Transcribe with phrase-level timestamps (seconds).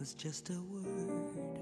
[0.00, 1.60] was just a word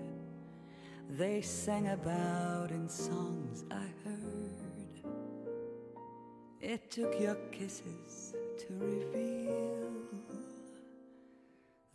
[1.10, 5.12] they sang about in songs I heard.
[6.60, 9.90] It took your kisses to reveal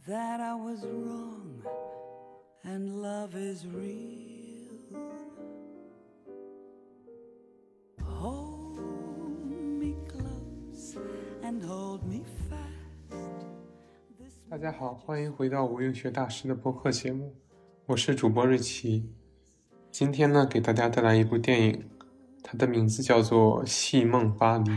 [0.05, 1.63] that I was wrong
[2.65, 4.22] and love is real.
[14.63, 17.35] 大家好，欢迎回到无用学大师的播客节目，
[17.87, 19.09] 我是主播瑞奇。
[19.91, 21.83] 今天呢，给大家带来一部电影，
[22.41, 24.71] 它的名字叫做《戏梦巴黎》。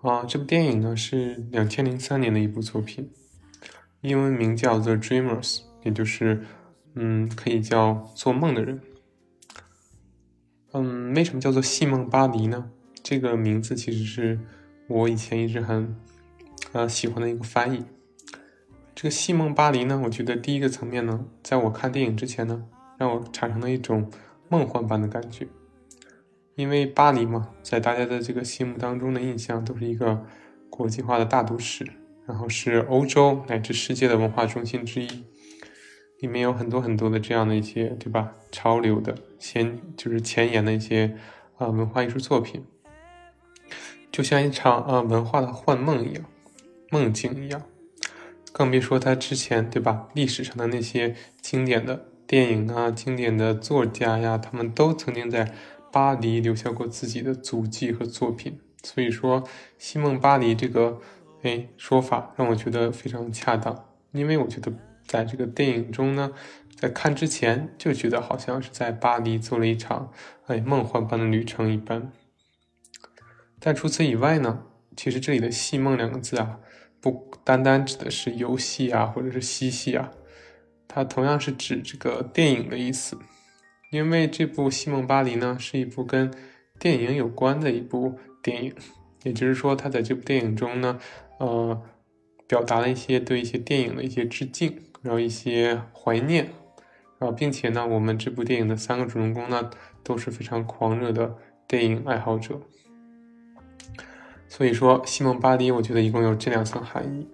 [0.00, 3.08] 啊，这部电影呢是两千零三年的一部作品，
[4.00, 6.44] 英文名叫《The Dreamers》，也就是
[6.94, 8.80] 嗯，可以叫做梦的人。
[10.72, 12.68] 嗯，为什么叫做《戏梦巴黎》呢？
[13.00, 14.40] 这个名字其实是
[14.88, 15.94] 我以前一直很
[16.72, 17.84] 呃喜欢的一个翻译。
[18.94, 22.64] 这个《戏梦巴黎》呢，我觉得第一个层面呢，在我看电影之前呢，
[22.98, 24.10] 让我产生了一种
[24.48, 25.46] 梦幻般的感觉。
[26.54, 30.24] 因为巴黎嘛，在大家的这个心目当中的印象都是一个
[30.68, 31.86] 国际化的大都市，
[32.26, 35.24] 然后是欧洲乃至世界的文化中心之一，
[36.20, 38.34] 里面有很多很多的这样的一些，对吧？
[38.52, 41.16] 潮流的先就是前沿的一些
[41.56, 42.62] 啊、呃文化艺术作品，
[44.12, 46.22] 就像一场、呃文化的幻梦一样，
[46.92, 47.62] 梦境一样。
[48.52, 55.54] 更别说他之前对吧，历史上的那些经典的电影啊、经典的作家呀，他们都曾经在
[55.90, 58.60] 巴黎留下过自己的足迹和作品。
[58.82, 59.42] 所以说，
[59.78, 61.00] 西梦巴黎这个
[61.42, 64.70] 哎说法让我觉得非常恰当，因为我觉得
[65.06, 66.32] 在这个电影中呢，
[66.76, 70.12] 在看之前就觉得好像是在巴黎做了一场
[70.46, 72.12] 哎梦幻般的旅程一般。
[73.58, 74.64] 但除此以外呢，
[74.96, 76.58] 其实这里的“戏梦”两个字啊，
[77.02, 80.12] 不单单指的是游戏啊，或者是嬉戏啊，
[80.86, 83.18] 它同样是指这个电影的意思。
[83.90, 86.32] 因为这部《戏梦巴黎》呢，是一部跟
[86.78, 88.74] 电影有关的一部电影，
[89.24, 90.98] 也就是说，它在这部电影中呢，
[91.38, 91.82] 呃，
[92.46, 96.44] 表达了一些对一些电影的一些致敬，然后一些怀念，
[97.18, 99.70] 然后并且呢，我们这部电影的三个主人公呢，
[100.02, 101.36] 都是非常狂热的
[101.66, 102.60] 电影爱好者。
[104.54, 107.26] 所以说，《戏梦巴黎》我觉得一共有这两层含义。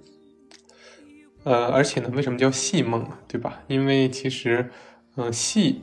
[1.42, 3.18] 呃，而且呢，为什么叫戏梦啊？
[3.26, 3.60] 对吧？
[3.66, 4.70] 因为其实，
[5.16, 5.82] 嗯、戏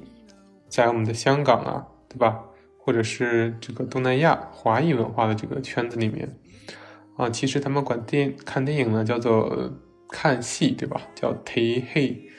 [0.69, 2.41] 在我们的香港啊，对吧？
[2.79, 6.37] 或者是这个东南亚华裔文化的这个圈子里面，
[7.17, 9.73] 啊，其实他们管电看电影呢叫做
[10.07, 11.01] 看戏，对吧？
[11.15, 12.29] 叫睇戲。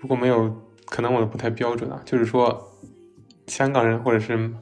[0.00, 2.68] 如果没有，可能我的不太标准啊，就是说，
[3.46, 4.52] 香港人或者是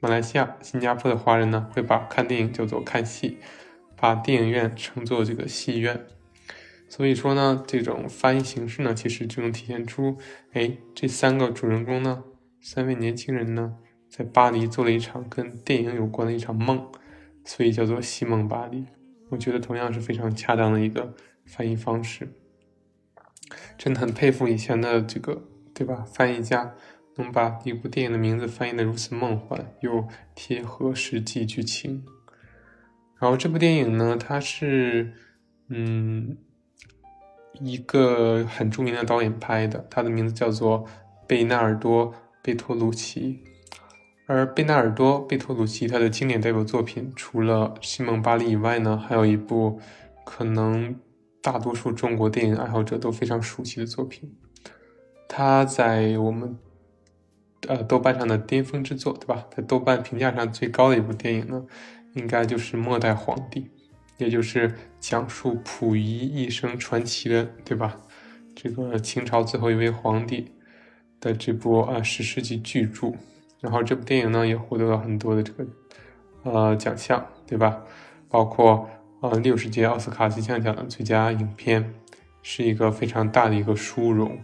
[0.00, 3.38] 马来西亚、新加坡的华人呢，会把看电影叫做看戏，
[3.96, 6.06] 把电影院称作这个戏院。
[6.88, 10.16] 所以说呢，这种翻译形式呢，其实就能体现出，
[10.52, 12.22] 哎，这三个主人公呢，
[12.60, 13.74] 三位年轻人呢，
[14.08, 16.90] 在巴黎做了一场跟电影有关的一场梦，
[17.44, 18.86] 所以叫做戏梦巴黎。
[19.30, 21.12] 我觉得同样是非常恰当的一个
[21.44, 22.32] 翻译方式。
[23.76, 25.42] 真的很佩服以前的这个，
[25.74, 26.04] 对吧？
[26.06, 26.74] 翻译家
[27.22, 32.04] 能把一部电影的名字翻译的如此梦幻，又贴合实际剧情。
[33.18, 35.12] 然后这部电影呢，它是，
[35.68, 36.36] 嗯，
[37.60, 40.86] 一个很著名的导演拍的，他的名字叫做
[41.26, 42.12] 贝纳尔多·
[42.42, 43.40] 贝托鲁奇。
[44.26, 49.80] 而贝纳尔多·贝托鲁奇他的经典代表作品，除了《西蒙巴黎》以外呢，还有一部
[50.24, 50.94] 可能
[51.40, 54.30] 大多数中国电影爱好者都非常熟悉的作品。
[55.26, 56.58] 他在我们
[57.68, 59.46] 呃豆瓣上的巅峰之作，对吧？
[59.54, 61.64] 在豆瓣评价上最高的一部电影呢，
[62.14, 63.60] 应该就是《末代皇帝》，
[64.16, 68.00] 也就是讲述溥仪一生传奇的，对吧？
[68.56, 70.50] 这个清朝最后一位皇帝
[71.20, 73.12] 的这部呃史诗级巨著。
[73.60, 75.66] 然后这部电影呢也获得了很多的这个
[76.44, 77.82] 呃奖项，对吧？
[78.28, 78.88] 包括
[79.20, 81.92] 呃六十届奥斯卡金像奖的最佳影片，
[82.42, 84.38] 是一个非常大的一个殊荣。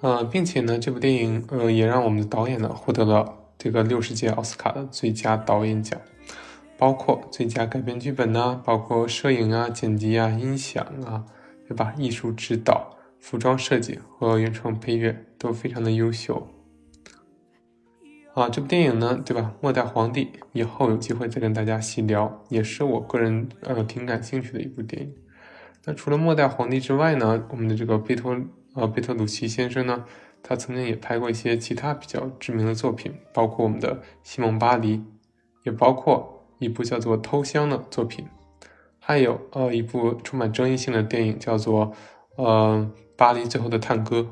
[0.00, 6.00] 呃，并且呢，这部电影呃也让我们的导演呢获得了这个六十届奥斯卡的最佳导演奖，
[6.76, 11.24] 包括最佳改编剧本呐、包括摄影啊、剪辑啊、音响啊，
[11.66, 11.92] 对吧？
[11.98, 16.46] 艺术指导、服装设计和原创配乐都非常的优秀。
[18.34, 19.54] 啊，这部电影呢，对吧？
[19.60, 25.12] 末代皇帝以后有机会再跟大家细聊，也是我个人呃挺感兴趣的一部电影。
[25.84, 28.36] 那除了末代皇帝之外呢，我们的这个贝托
[28.78, 30.04] 呃贝特鲁奇先生呢，
[30.40, 34.98] 他曾经也拍过一些其他比较知名的作品，包括我们的《西蒙巴黎》，
[35.64, 38.24] 也包括一部叫做《偷香》的作品，
[39.00, 41.92] 还有呃一部充满争议性的电影叫做
[42.36, 44.28] 呃，巴黎最后的探戈。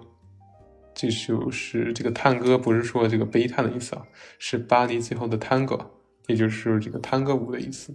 [0.94, 4.06] 这就是这个探戈，不是说这个悲叹的意思啊，
[4.38, 5.90] 是巴黎最后的探戈，
[6.28, 7.94] 也就是这个探戈舞的意思。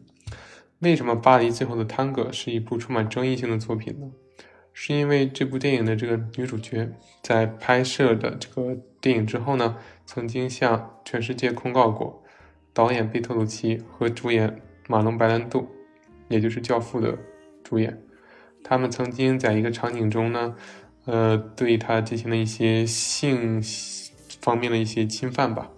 [0.80, 4.12] 为什么巴黎最后的探戈是一部充满争议性的作品呢？
[4.84, 6.90] 是因为这部电影的这个女主角
[7.22, 12.24] 在拍摄的这个电影之后呢，曾经向全世界控告过，
[12.74, 15.68] 导演贝托鲁奇和主演马龙白兰度，
[16.30, 17.16] 也就是《教父》的
[17.64, 17.96] 主演，
[18.64, 20.56] 他们曾经在一个场景中呢。
[21.06, 23.62] 呃，对他进行了一些性
[24.42, 25.70] 方面的一些侵犯吧，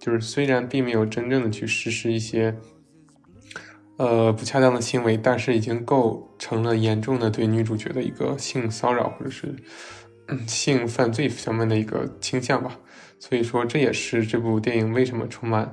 [0.00, 2.56] 就是虽然并没有真正的去实施一些
[3.98, 9.54] 呃不恰当的行为，但是已经构成了严重的对女主角的一个性骚扰或者是
[10.46, 12.80] 性犯罪方面的一个倾向吧。
[13.20, 15.64] 所以说，这也是这部电影为什么充满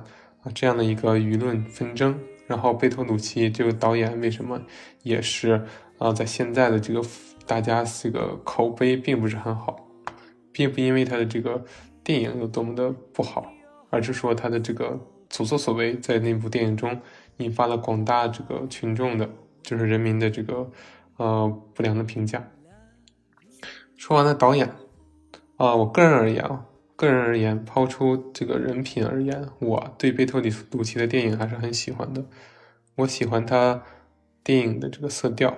[0.42, 2.14] 啊这样的一个舆论纷争。
[2.46, 4.60] 然后，贝托鲁奇这个导演为什么
[5.02, 5.64] 也是
[5.96, 7.00] 啊在现在的这个。
[7.48, 9.76] 大家这个口碑并不是很好，
[10.50, 11.64] 并不因为他的这个
[12.02, 13.46] 电影有多么的不好，
[13.88, 14.98] 而是说他的这个
[15.30, 17.00] 所作所为在那部电影中
[17.38, 19.28] 引发了广大这个群众的，
[19.62, 20.70] 就是人民的这个
[21.16, 22.48] 呃不良的评价。
[23.96, 24.70] 说完了导演，
[25.56, 32.24] 啊，我个人而言啊，个人而言，抛出这个人品而言，我对贝托里鲁奇的电影还是很喜欢的。
[32.96, 33.82] 我喜欢他
[34.44, 35.56] 电影的这个色调，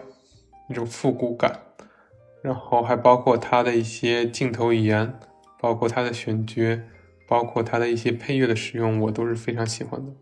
[0.69, 1.63] 那种复古感。
[2.41, 5.19] 然后还包括他的一些镜头语言，
[5.61, 6.81] 包括他的选角，
[7.27, 10.13] 包括他的一些配乐的使用，我都是非常喜欢的。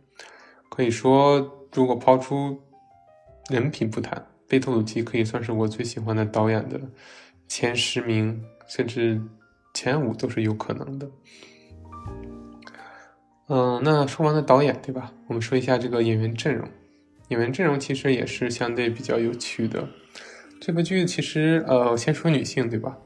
[0.76, 2.60] 可以说，如果抛出
[3.48, 6.78] 人品不谈，贝托鲁奇可以算是我最喜欢的导演的
[7.48, 9.18] 前十名，甚至
[9.72, 11.10] 前五都是有可能的。
[13.48, 15.14] 嗯，那说完了导演，对吧？
[15.28, 16.68] 我们说一下这个演员阵容。
[17.28, 19.88] 演员阵容其实也是相对比较有趣的。
[20.60, 22.98] 这部剧其实，呃，先说女性，对吧？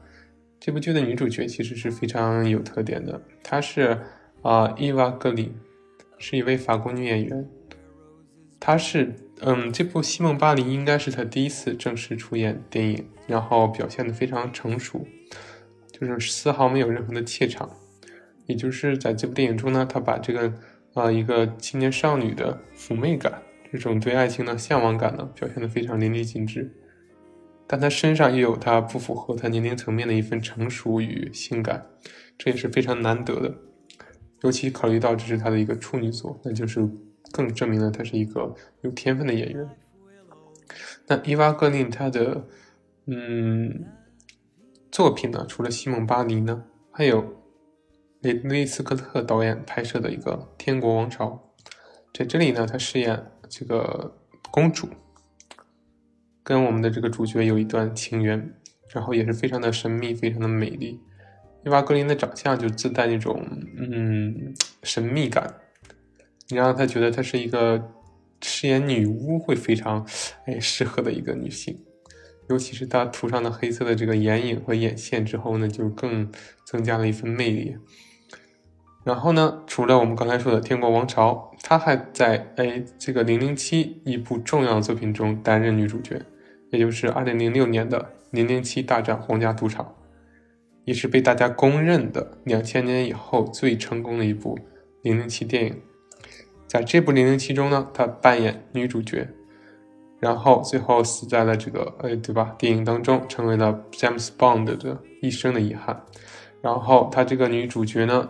[0.59, 3.97] 这部剧的女主角其实是非常有特点的，她是
[4.41, 5.53] 啊，伊娃·格里，
[6.17, 7.49] 是一位法国女演员。
[8.63, 15.05] 他是，嗯，这部《西梦·巴黎》应该是他第一次正式出演电影，然后表现的非常成熟，
[15.91, 17.67] 就是丝毫没有任何的怯场。
[18.45, 20.53] 也就是在这部电影中呢，他把这个
[20.93, 23.41] 啊一个青年少女的妩媚感，
[23.71, 26.71] 这种对爱情的向往感呢，表现的非常淋漓尽致。
[27.65, 31.83] 但他身上又有他不符合他年龄层面的一份成熟与性感，
[32.37, 33.55] 这也是非常难得的。
[34.43, 36.87] 尤其考虑到这是他的一个处女作，那就是
[37.31, 39.69] 更证明了他是一个有天分的演员。
[41.07, 42.47] 那伊娃·格林他的
[43.05, 43.85] 嗯
[44.91, 47.43] 作品呢，除了《西蒙·巴黎》呢，还有
[48.21, 51.51] 雷德利·斯科特导演拍摄的一个《天国王朝》，
[52.13, 54.17] 在这里呢，他饰演这个
[54.49, 54.87] 公主。
[56.43, 58.53] 跟我们的这个主角有一段情缘，
[58.89, 60.99] 然后也是非常的神秘，非常的美丽。
[61.63, 63.45] 伊娃·格林的长相就自带那种
[63.77, 65.60] 嗯神秘感，
[66.51, 67.91] 你让他觉得她是一个
[68.41, 70.05] 饰演女巫会非常
[70.45, 71.79] 哎适合的一个女性，
[72.49, 76.31] 尤其是她涂上了黑色的这个眼影和眼线之后呢，就更
[76.65, 77.77] 增加了一份魅力。
[79.03, 86.21] 然后呢，除了我们刚才说的《天国王朝》，她还在哎这个《零零七》一部重要作品中担任女主角。
[86.71, 87.99] 也就是二零零六年的
[88.31, 89.85] 《零零七大战皇家赌场》，
[90.85, 94.57] 也是被大家公认的两千年以后最成功的一部
[95.01, 95.81] 零零七电影。
[96.71, 99.27] 在这部零零七中呢，她扮演女主角，
[100.21, 102.55] 然后最后死在了这个，哎，对吧？
[102.57, 106.01] 电影当中成为了 James Bond 的一生的遗憾。
[106.61, 108.29] 然后她这个女主角呢，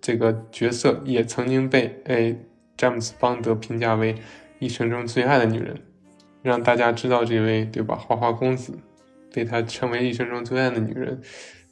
[0.00, 2.36] 这个角色也曾经被哎
[2.76, 4.14] 詹姆斯邦德评价为
[4.60, 5.76] 一生中最爱的女人。
[6.42, 7.96] 让大家知道这位对吧？
[7.96, 8.78] 花花公子
[9.34, 11.20] 被他称为一生中最爱的女人，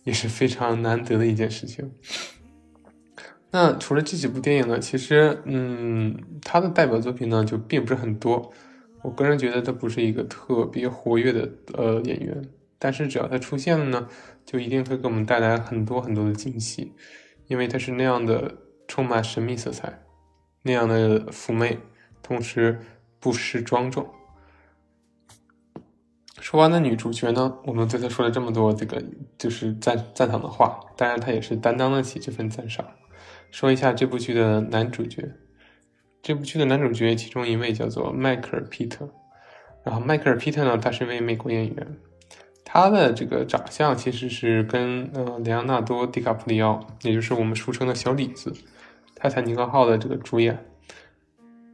[0.03, 1.89] 也是非常难得的一件事情。
[3.61, 4.79] 那除了这几部电影呢？
[4.79, 8.53] 其实，嗯，他的代表作品呢就并不是很多。
[9.03, 12.41] 我个人觉得他不是一个特别活跃的呃演员，
[12.79, 14.07] 但是只要他出现了呢，
[14.47, 16.93] 就一定会给我们带来很多很多的惊喜，
[17.49, 18.55] 因为他是那样的
[18.87, 20.05] 充满神秘色彩，
[20.62, 21.81] 那样的妩媚，
[22.23, 22.79] 同时
[23.19, 24.07] 不失庄重。
[26.41, 29.03] 说完了女主角呢，我们对她说了这么多这个
[29.37, 32.87] 就是赞赞赏的话，当然她也是担当得起这份赞赏。
[33.50, 35.33] 说一下这部剧的男主角，
[36.23, 39.09] 这部剧的男主角其中一位叫做迈克尔·皮特，
[39.83, 41.97] 然后迈克尔·皮特呢，他是一位美国演员，
[42.64, 48.52] 他的这个长相其实是跟呃莱昂纳多·迪卡普里奥，也就是我们俗称的小李子，
[49.14, 50.64] 泰坦尼克号的这个主演，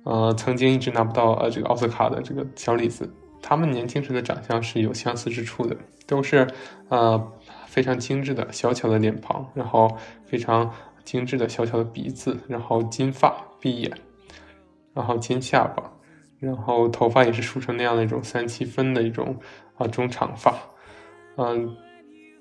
[0.05, 3.13] 呃，曾经一直拿不到呃这个奥斯卡的这个小李子。
[3.47, 5.77] 他们年轻时的长相是有相似之处的，
[6.07, 6.47] 都是
[6.89, 7.33] 呃
[7.67, 10.73] 非常精致的小巧的脸庞，然后非常
[11.05, 13.93] 精致的小小的鼻子，然后金发碧眼，
[14.93, 15.93] 然后尖下巴，
[16.39, 19.37] 然后头发也是梳成那样的一种三七分的一种
[19.77, 20.55] 啊中长发，
[21.37, 21.77] 嗯，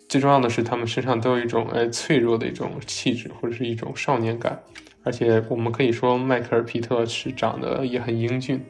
[0.08, 4.62] 最重要的是他们身上都有一种哎脆弱的一种气质或者是一种少年感，
[5.04, 8.64] 而且我们可以说迈克尔皮特是长得也很英俊。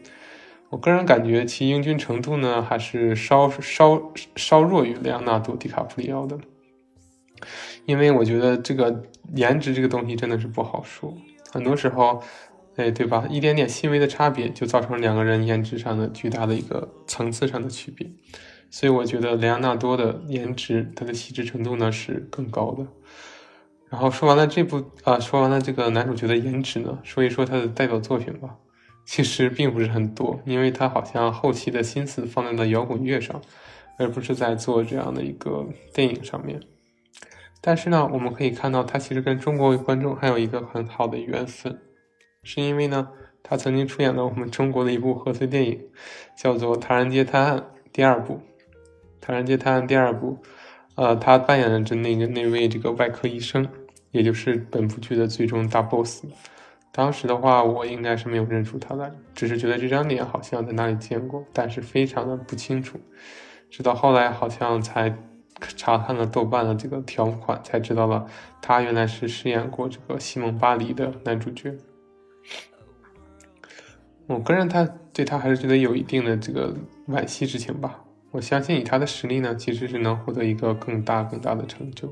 [0.70, 6.36] 我个人感觉其英俊程度呢，还是稍稍稍弱于莱昂纳多·迪卡普里奥的，
[7.86, 9.04] 因为我觉得这个
[9.36, 11.16] 颜值这个东西真的是不好说，
[11.52, 12.22] 很多时候，
[12.76, 13.26] 哎，对吧？
[13.30, 18.10] 一点点细微的差别就造成两个人颜值上的巨大的一个层次上的区别，
[18.70, 22.88] 所以我觉得莱昂纳多的颜值，他的细致程度呢是更高的。
[23.90, 28.58] 然后说完了这部啊，说完了这个男主角的颜值呢，说一说他的代表作品吧。
[29.06, 33.42] 其实并不是很多，因为他好像后期的心思放在了摇滚乐上，
[34.00, 36.62] 而不是在做这样的一个电影上面。
[37.66, 41.80] 但是呢，我们可以看到他其实跟中国观众还有一个很好的缘分，
[42.44, 43.08] 是因为呢，
[43.42, 45.82] 他曾经出演了我们中国的一部贺岁电影，
[46.36, 47.58] 叫做《唐人街探案》
[47.94, 48.34] 第二部，
[49.22, 50.38] 《唐人街探案》第二部，
[50.96, 53.66] 呃，他扮演着那个那位这个外科医生，
[54.12, 56.26] 也就是本部剧的最终大 boss。
[56.92, 63.00] 当时的话，我应该是没有认出他来，只是觉得这张脸好像在哪里见过，但是非常的不清楚。
[63.72, 65.18] 直到后来，好像才
[65.60, 68.28] 查看了豆瓣的这个条款，才知道了
[68.62, 71.76] 他原来是饰演过这个西蒙·巴黎的男主角。
[74.28, 76.76] 我个人他对他还是觉得有一定的这个
[77.08, 78.04] 惋惜之情吧。
[78.32, 82.12] 我相信以他的实力呢，其实是能获得一个更大更大的成就，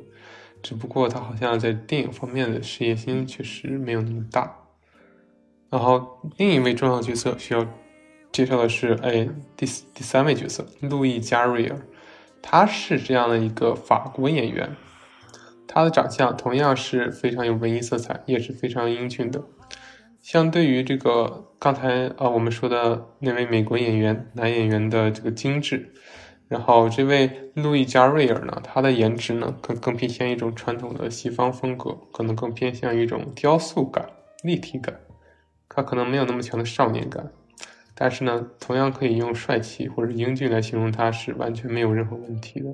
[0.62, 4.56] 只不过他好像在电影方面的事业心确实没有那么大。
[5.70, 7.66] 然后另一位重要角色需要
[8.32, 11.80] 介绍的是，哎，第第三位角色路易加瑞尔，
[12.42, 14.76] 他是这样的一个法国演员，
[15.68, 19.44] 他的长相同样是非常有文艺色彩，也是非常英俊的。
[20.22, 25.94] 相对于这个刚才啊我们说的那位美国演员男演员的这个精致，
[26.48, 34.10] 然后这位路易加瑞尔呢，他的颜值呢更更偏向一种传统的西方风格，可能更偏向一种雕塑感、
[34.44, 35.00] 立体感。
[35.68, 37.32] 他可能没有那么强的少年感，
[38.04, 42.66] 但是呢，同样可以用帅气或者英俊来形容他是完全没有任何问题的。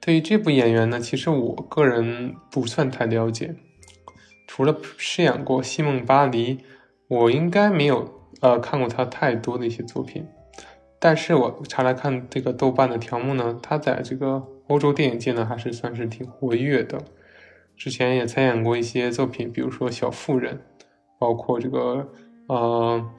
[0.00, 3.54] 对于这部演员呢，其实我个人不算太了解，
[4.46, 6.60] 除了饰演过西蒙·巴黎，
[7.08, 10.26] 我应该没有呃看过他太多的一些作品。
[10.98, 17.04] 但是我查来看这个豆瓣的条目呢，他在这个欧洲电影界呢还是算是挺活跃的，
[17.76, 20.54] 之前也参演过一些作品，比如说《小妇人》。
[21.20, 22.12] 包括这个，
[22.46, 23.10] 呃，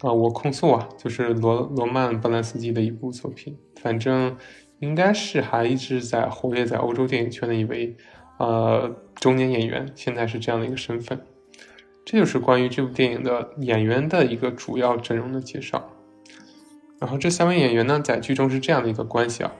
[0.00, 4.36] 啊，我控诉啊，就是罗罗曼·波兰斯基的一部作品，反正
[4.78, 7.96] 应该是还一直在活跃在欧洲电影圈的一位，
[8.38, 11.20] 呃，中年演员，现在是这样的一个身份。
[12.04, 15.90] 这就是关于这部电影的演员的一个主要阵容的介绍。
[17.00, 19.52] 然后这三位演员呢，在剧中是这样的一个关系啊，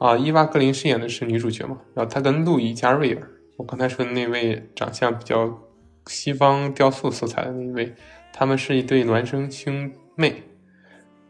[0.00, 5.58] 啊，伊娃·格林饰演的是女主角嘛，然后她跟路易·加瑞尔，我刚才说的那位长相比较。
[6.06, 7.94] 西方雕塑色彩的那位，
[8.40, 10.42] 他们是一对孪生兄妹，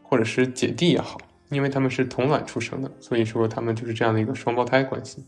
[0.01, 1.17] 或者是姐弟也好，
[1.49, 5.25] 因为他们是同卵出生的，所以说他们就是这样的一个双胞胎关系。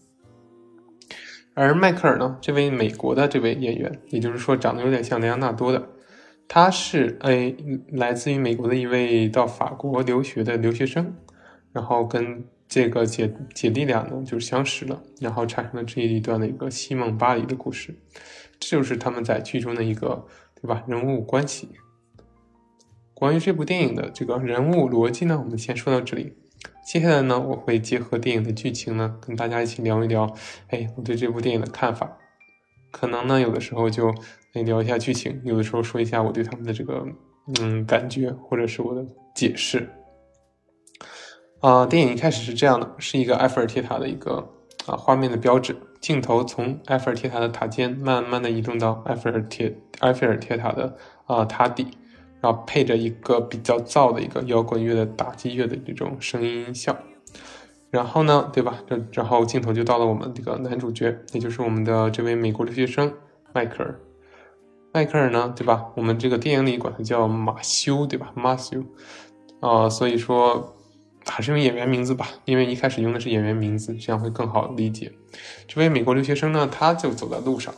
[1.54, 5.90] 而迈克尔呢，这位美国的这位演员，也就是说长得有点像莱昂纳多的，
[6.48, 7.54] 他是哎
[7.90, 11.14] 来自于美国的一位到法国留学的留学生，
[11.74, 17.94] 然后跟这个姐姐弟俩呢就相识了，然后产生了这一段的一个西蒙巴黎的故事。
[18.58, 20.26] 这就是他们在剧中的一个，
[20.64, 20.82] 对吧？
[20.88, 21.68] 人物关系。
[23.14, 26.38] 关于这部电影的这个人物逻辑呢，我们先说到这里。
[26.86, 30.34] 接下来呢，我会结合电影的剧情呢，跟大家一起聊一聊，
[30.70, 32.18] 哎，我对这部电影的看法。
[32.92, 34.14] 可能呢，有的时候就
[34.54, 37.06] 聊一下剧情，有的时候说一下我对他们的这个
[37.60, 39.06] 嗯感觉，或者是我的
[39.36, 39.90] 解释。
[41.60, 44.50] 啊，电影一开始是这样的，是一个埃菲尔铁塔的一个
[44.86, 45.76] 啊画面的标志。
[46.02, 51.88] 镜头从埃菲尔铁塔的塔尖慢慢的移动到埃菲尔铁埃菲尔铁塔的啊塔底，
[52.42, 56.98] 然后配着一个比较燥的一个摇滚乐的打击乐的这种声音音效，
[57.90, 58.80] 然后呢，对吧？
[58.86, 63.14] 这然后镜头就到了我们这个男主角，也就是我们的这位美国留学生
[63.54, 63.98] 迈克尔。
[64.92, 65.86] 迈克尔呢，对吧？
[65.96, 68.34] 我们这个电影里管他叫马修，对吧？
[68.36, 68.84] 马修
[69.62, 70.76] 啊，所以说。
[71.26, 75.12] 还是用演员名字吧，因为一开始用的是演员名字，这样会更好理解。
[75.68, 77.74] 这位美国留学生呢，他就走在路上，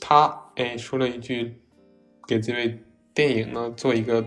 [0.00, 1.60] 他哎说了一句，
[2.26, 2.78] 给这位
[3.14, 4.24] 电影呢做一个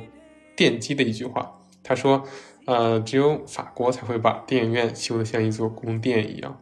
[0.57, 1.59] 奠基的一句话。
[1.83, 2.23] 他说
[2.65, 6.59] ：“呃，只有法国才会把电影院修得像一座宫殿一样，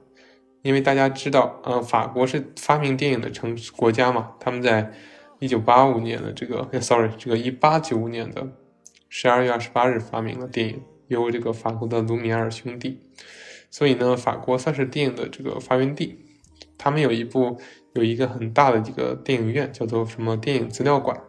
[0.64, 4.92] 因为大家知道，呃，法国是发明电影的城国家嘛，他们在
[5.40, 8.48] 一九八五年的这个，sorry，这个一八九五年的
[9.10, 13.02] 十二月二十八日发明了电影，由这个法国的卢米埃尔兄弟，
[13.70, 16.26] 所以呢，法国算是电影的这个发源地，
[16.78, 17.60] 他们有一部
[17.94, 21.22] 有一个很大的一个电影院，叫做什么电影资料馆，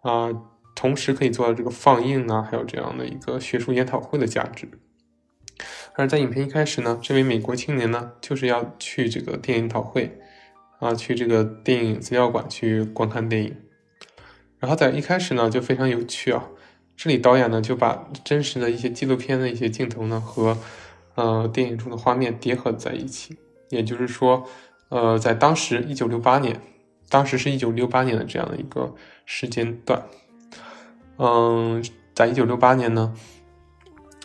[0.00, 0.30] 啊。
[0.72, 4.66] 同时可以做到这个放映啊，还有这样的一个学术研讨会的价值。
[5.94, 10.18] 而在影片一开始呢，这位美国青年呢，就是要去这个电影研讨会
[10.78, 13.54] 啊，去这个电影资料馆去观看电影。
[14.58, 16.48] 然后在一开始呢，就非常有趣啊。
[17.02, 20.58] 这里导演呢就把真实的一些纪录片的一些镜头呢和
[21.14, 23.38] 呃电影中的画面叠合在一起。
[23.70, 24.44] 也就是说，
[24.90, 26.60] 呃，在当时一九六八年，
[27.08, 30.02] 当时是一九六八年的这样的一个时间段。
[31.16, 33.14] 嗯，在一九六八年呢，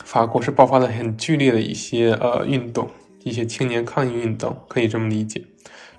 [0.03, 2.89] 法国是爆发了很剧烈的一些呃运动，
[3.23, 5.41] 一些青年抗议运动，可以这么理解，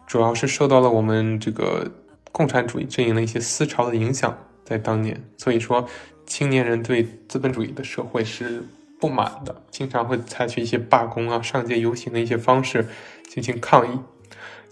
[0.07, 1.91] 主要是受到了我们这个
[2.33, 5.89] 共产主义阵营的一些思潮的影响，在当年，所以说
[6.27, 8.65] 青年人对资本主义的社会是
[9.01, 12.87] 不满的，经常会采取一些罢工啊、上街游行的一些方式
[13.29, 14.01] 进行抗议，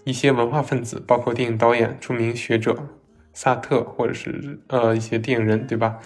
[0.03, 2.89] 一些文化分子，包括电影导演、著名学者。
[3.37, 5.99] 萨特或者是呃一些电影人，对吧？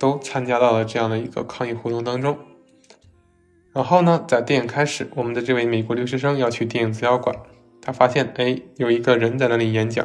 [0.00, 2.36] 都参加到了这样的一个抗议活动当中。
[3.72, 7.36] 然后呢，在电影开始，我们的这位美国留学生要去电影资料馆，
[7.80, 10.04] 他发现哎有一个人在那里演讲，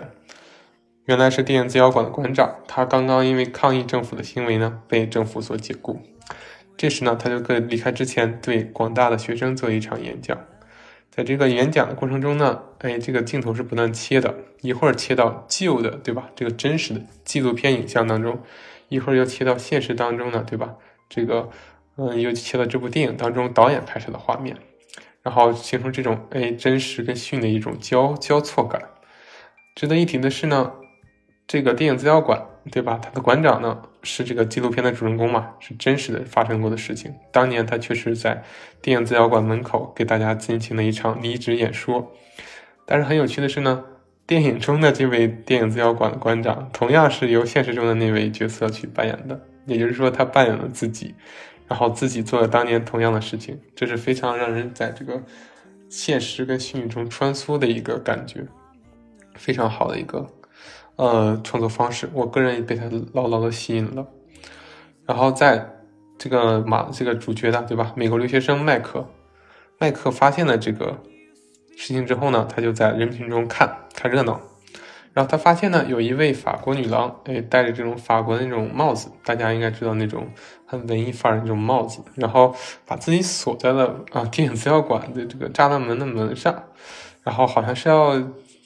[1.12, 6.02] 原来是电影资料馆的馆长，他刚刚因为抗议政府的行为呢被政府所解雇。
[6.78, 10.38] 这时呢，他就跟离开之前对广大的学生做一场演讲。
[11.10, 16.30] 在这个演讲的过程中呢，哎，这个镜头是不断切的，一会儿切到旧的，对吧？
[16.34, 18.40] 这个真实的纪录片影像当中，
[18.88, 20.76] 一会儿又切到现实当中呢，对吧？
[21.10, 21.50] 这个，
[21.98, 24.56] 嗯，又切到这部电影当中导演拍摄的画面，
[25.24, 28.82] 然后形成这种哎真实跟虚拟的一种交交错感。
[29.74, 30.74] 值得一提的是呢，
[31.52, 32.48] 这个电影资料馆。
[32.70, 33.00] 对吧？
[33.02, 37.12] 他的馆长呢是这个纪录片的主人公嘛，是真实的发生过的事情。
[37.32, 38.44] 当年他确实在
[38.84, 42.12] 电影资料馆门口给大家进行了一场离职演说。
[42.86, 43.84] 但是很有趣的是呢，
[44.28, 49.42] 电影中的这位电影资料馆的馆长，同样是由现实中的那位角色去扮演的。
[49.66, 51.16] 也就是说，他扮演了自己，
[51.68, 53.60] 然后自己做了当年同样的事情。
[53.76, 55.20] 这是非常让人在这个
[55.90, 58.46] 现实跟虚拟中穿梭的一个感觉，
[59.34, 60.28] 非常好的一个。
[61.02, 64.06] 呃，创作方式，我个人也被他牢牢的吸引了。
[65.04, 65.68] 然后在
[66.20, 67.92] 这个马这个主角的对吧？
[67.96, 69.08] 美国留学生麦克，
[69.80, 71.02] 麦克发现了这个
[71.76, 74.40] 事情之后呢，他就在人群中看看热闹。
[75.12, 80.30] 然后他发现呢，有一位法国女郎，哎，戴着这种法国的那种帽子，大家应该知道那种
[80.68, 86.66] 很文艺范儿的那种帽子，然后把自己锁在了啊电影资料馆的这个栅栏门的门上，
[87.24, 88.22] 然后好像是要。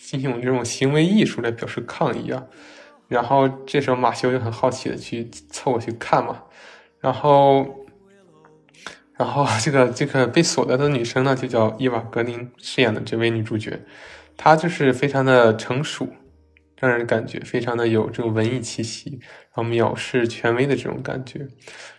[0.05, 2.45] 进行这种行为艺术来表示抗议啊，
[3.07, 6.43] 然后这时候马修就很好奇的去凑过去看嘛，
[6.99, 7.65] 然后，
[9.17, 13.81] 然后这个这个被锁在的女生呢，就叫伊娃格林饰演的这位女主角，
[14.37, 16.07] 她就是非常的成熟，
[16.79, 19.19] 让人感觉非常的有这种文艺气息，
[19.55, 21.47] 然后藐视权威的这种感觉，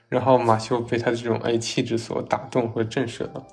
[0.09, 3.45] 然后马修被她的这种哎气质所打动和震慑了。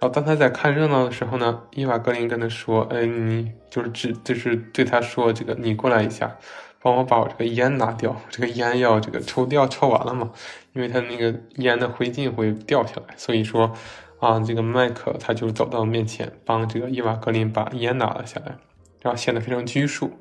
[0.00, 6.36] 然后当他在看热闹的时候呢，伊瓦格林跟他说：“哎，你就是指，就是对他说，这个你过来一下，
[6.80, 10.30] 帮我把我这个烟拿掉，这个烟要这个抽掉，抽完了嘛，
[10.72, 13.72] 因为他那个烟的灰烬会掉下来，所以说
[14.20, 18.56] 啊，这个麦克他就走到面前，帮这个伊瓦格林把烟拿了下来，
[19.02, 20.12] 然后显得非常拘束。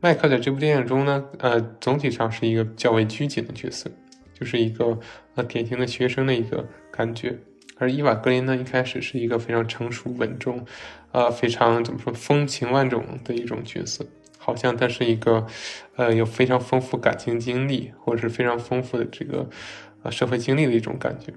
[0.00, 3.90] 麦克在这部电影中呢，呃，总体上是一个较为拘谨的角色，
[4.32, 4.98] 就是一个
[5.34, 7.38] 呃典型的学生的一个感觉。”
[7.78, 10.64] 而伊娃格林呢，一开始是一个非常成熟稳重，
[11.12, 14.04] 呃，非常怎么说风情万种的一种角色，
[14.36, 15.46] 好像他是一个，
[15.96, 19.48] 呃，有非常丰富感情经历或者是非常丰富的这个，
[20.02, 21.32] 呃，社会经历的一种感觉。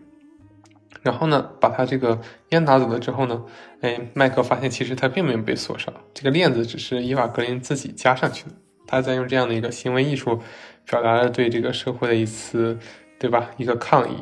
[1.03, 3.43] 然后呢，把他这个烟拿走了之后呢，
[3.81, 8.51] 哎，麦克发现其实他并没有被锁上，这个链子只是伊娃格林自己加上去的，
[8.85, 10.39] 他在用这样的一个行为艺术，
[10.85, 12.77] 表达了对这个社会的一次，
[13.17, 14.17] 对吧，一个抗议。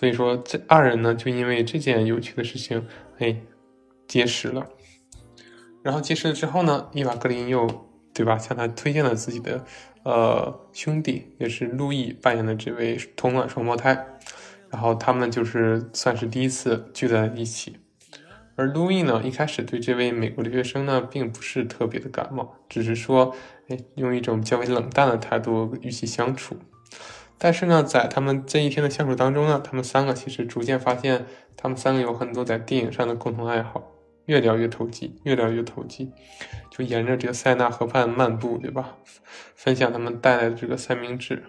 [0.00, 2.86] 所以说，这二人呢，就因为这件有趣的事情，
[3.18, 3.36] 哎，
[4.08, 4.66] 结识了。
[5.82, 7.68] 然后结识了之后呢，伊娃格林又，
[8.14, 9.62] 对吧，向他推荐了自己的，
[10.04, 14.06] 呃，兄弟，也是路易扮演的这位同卵双胞胎。
[14.70, 17.76] 然后他们就是算是第一次聚在一起。
[18.56, 23.34] 而路易呢，一开始对这位美国留学生呢，并不是特别的感冒，只是说，
[23.68, 26.56] 哎，用一种较为冷淡的态度与其相处。
[27.42, 31.24] 但是呢，在他们这一天的相处当中呢，他们三个其实逐渐发现，
[31.56, 33.82] 他们三个有很多在电影上的共同爱好，
[34.26, 36.12] 越聊越投机，越聊越投机，
[36.70, 38.98] 就沿着这个塞纳河畔漫步，对吧？
[39.54, 41.42] 分享他们带来的这个三明治，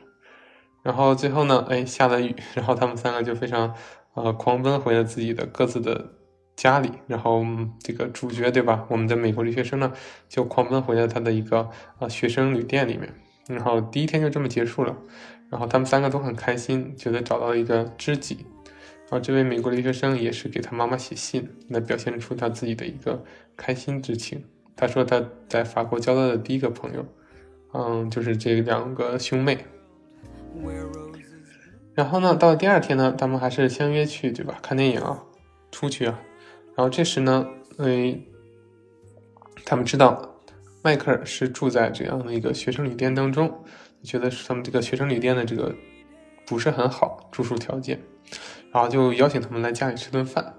[0.82, 3.76] 然后最后呢，哎，下了雨，然后他们三个就非常
[4.14, 6.14] 呃狂奔回了自己的各自的
[6.56, 7.46] 家里，然后
[7.84, 8.86] 这个主角对吧？
[8.88, 9.92] 我们的美国留学生呢，
[10.30, 13.14] 就狂奔回了他的一个呃学生旅店里面。
[13.48, 14.96] 然后第一天就这么结束了，
[15.52, 18.46] 然后他们三个都很开心，觉得找到了一个知己。
[18.66, 23.22] 然后这位美国留学生也是给他妈妈写信，来表现出他自己的一个
[23.58, 24.42] 开心之情。
[24.78, 27.06] 他说他在法国交到的第一个朋友，
[27.74, 29.58] 嗯，就是这两个兄妹。
[31.94, 34.58] 然后呢，到了第二天呢，他们还是相约去，对吧？
[34.62, 35.22] 看电影啊，
[35.70, 36.18] 出去啊。
[36.78, 37.46] 然后这时呢，
[37.78, 38.18] 哎，
[39.66, 40.30] 他们知道。
[40.84, 43.64] 迈克尔是住在这样的一个学生旅店当中，
[44.04, 45.76] 觉得他们这个学生旅店的这个
[46.46, 48.00] 不是很好住宿条件，
[48.72, 50.56] 然后就邀请他们来家里吃顿饭。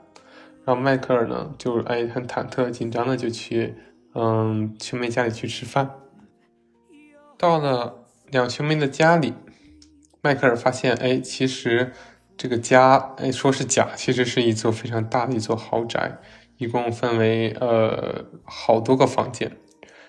[0.65, 3.75] 然后迈克尔呢，就哎很忐忑紧张的就去
[4.15, 5.91] 嗯兄妹家里去吃饭。
[7.37, 9.35] 到了两兄妹的家里，
[10.21, 11.93] 迈克尔发现哎其实
[12.37, 16.19] 这个家哎说是家，其实是一座非常大的一座豪宅，
[16.59, 19.57] 一共分为呃好多个房间。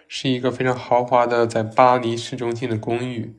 [0.07, 3.35] 是一个非常豪华的在巴黎市中心的公寓，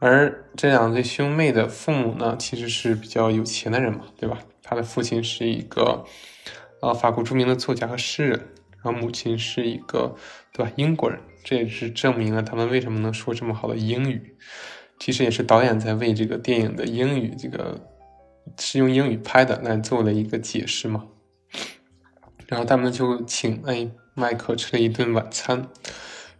[0.00, 4.38] 而这两对兄妹的父母呢，其实是比较有钱的人嘛，对吧？
[4.62, 6.04] 他的父亲是一个
[6.82, 8.38] 呃法国著名的作家和诗人，
[8.82, 10.14] 然后母亲是一个
[10.52, 14.36] 对吧英国人，这也是证明了他们为什么能说这么好的英语。
[14.98, 17.80] 其实也是导演在为这个电影的英语这个
[18.58, 21.06] 是用英语拍的来做了一个解释嘛。
[22.46, 23.90] 然后他们就请哎。
[24.18, 25.66] 麦克吃了一顿晚餐，然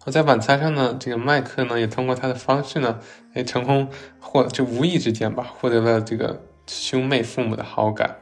[0.01, 2.99] 后在晚餐上呢，这个麦克呢也通过他的方式呢，
[3.35, 3.88] 哎，成功
[4.19, 8.17] 获就无意之间吧，获得了这个兄妹父母的好感，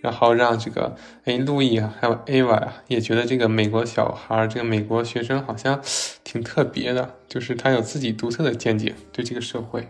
[0.00, 5.80] 然后让这个哎路易啊，还有 Ava 啊，也觉得这个美国小孩，这个美国学生好像
[6.22, 9.88] 挺特别的，就是他有自己独特的见解，对这个社会，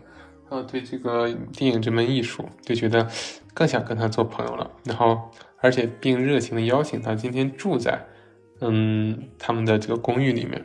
[0.48, 3.06] 还有对这个电影这门艺术，就觉得
[3.52, 8.06] 更想跟他做朋友了，然后而且并热情的邀请他今天住在。
[8.66, 10.64] 嗯，他们的这个公寓里面，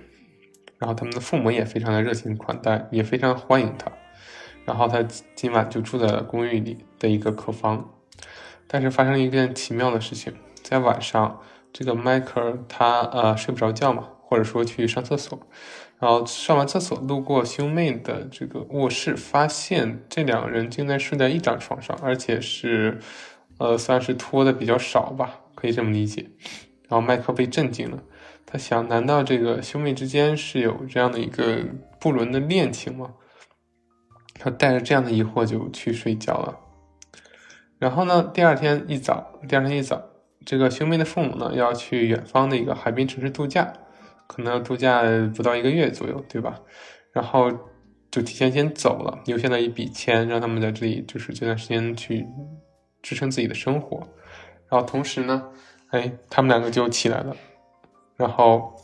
[0.77, 3.91] 然后他们的父母也非常的热情款待，也非常欢迎他。
[4.65, 5.03] 然后他
[5.35, 7.93] 今晚就住在了公寓里的一个客房。
[8.67, 11.41] 但是发生一件奇妙的事情，在晚上，
[11.73, 15.37] 这个迈克尔他呃睡不着觉嘛，或者说去上厕所，
[15.99, 22.99] 然后上完厕所路过兄妹的这个卧室，发现这两个人竟然睡在一张床上，而且是
[23.57, 26.29] 呃算是拖的比较少吧，可以这么理解。
[26.89, 28.03] 然后麦克被震惊了，
[28.47, 31.63] 他想：难道这个兄妹之间是有这样的一个
[31.99, 33.13] 不伦的恋情吗？
[34.33, 36.57] 他带着这样的疑惑就去睡觉了。
[37.77, 40.03] 然后呢，第二天一早，第二天一早，
[40.43, 43.71] 这个兄妹的父母呢要去远方的一个海滨城市度假，
[44.25, 45.03] 可能要度假
[45.35, 46.59] 不到一个月左右，对吧？
[47.13, 47.51] 然后
[48.09, 52.25] 就提前先走了，留下了一笔钱，让他们在这里就是这段时间去
[53.03, 53.99] 支撑自己的生活。
[54.67, 55.51] 然后同时呢。
[55.89, 57.35] 哎，他们两个就起来了，
[58.15, 58.75] 然后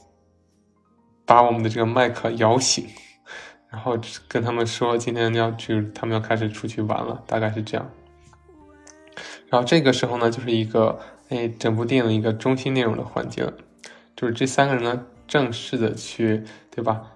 [1.26, 2.88] 把我们的这个麦克摇醒，
[3.70, 7.90] 然后跟他们说今天要去，他们要开始出去玩了，大概是这样。
[9.50, 13.54] 然后这个时候呢，就是一个哎，整部电影的一个中心内容的环节了，
[14.16, 17.12] 就是这三个人呢正式的去，对吧？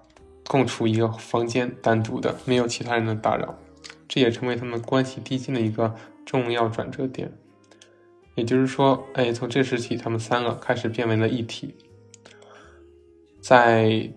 [0.47, 3.55] 共处一个房间，单独的，没有其他人的打扰，
[4.07, 7.31] 这也成为他们关系递进的一个重要转折点。
[8.35, 11.75] 也就是说，哎，从这时起，他们三个开始变为了一体。
[13.41, 14.09] 在，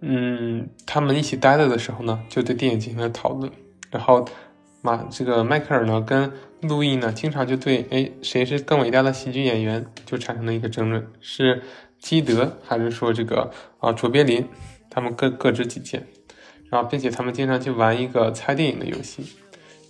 [0.00, 3.50] 嗯，他们一起待着的时候呢，就对电影进行了讨论。
[3.90, 4.24] 然后，
[4.82, 11.62] 马这个迈克尔呢，跟路易呢，经常就对，哎，谁是更伟大的喜剧演员，就产生了一个争论：是
[11.98, 14.48] 基德还是说这个啊卓别林？
[14.90, 16.06] 他们各各执己见。
[16.70, 19.24] 然后，并且他们经常去玩一个猜电影的游戏，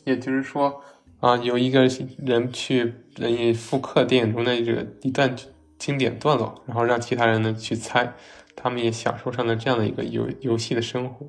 [0.05, 0.83] 也就是说。
[1.21, 5.35] 啊，有一个人去呃复刻电影中的这个一段
[5.79, 8.13] 经典段落，然后让其他人呢去猜，
[8.55, 11.27] 他们也享受上了这样的一个游游戏的生活。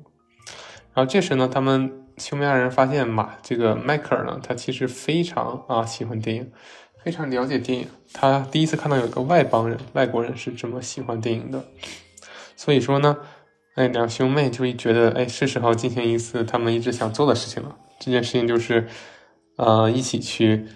[0.92, 6.52] 然后这时呢，他们兄妹二人发现马这个迈克尔呢，他其实非常啊喜欢电影，
[7.02, 7.86] 非常了解电影。
[8.12, 11.64] 他第一次看到有个外邦人、外国人是这么喜欢电影的，
[12.56, 13.16] 所以说呢，
[13.74, 17.74] 哎，两兄妹就会觉得哎是时候进行一次他们一直想做的事情了。
[17.98, 18.86] 这件事情就是。
[19.58, 20.66] 呃，一起去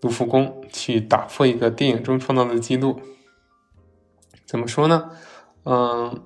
[0.00, 3.00] 卢浮宫去打破一个电影中创造的记录。
[4.46, 5.10] 怎么说呢？
[5.64, 6.20] 嗯，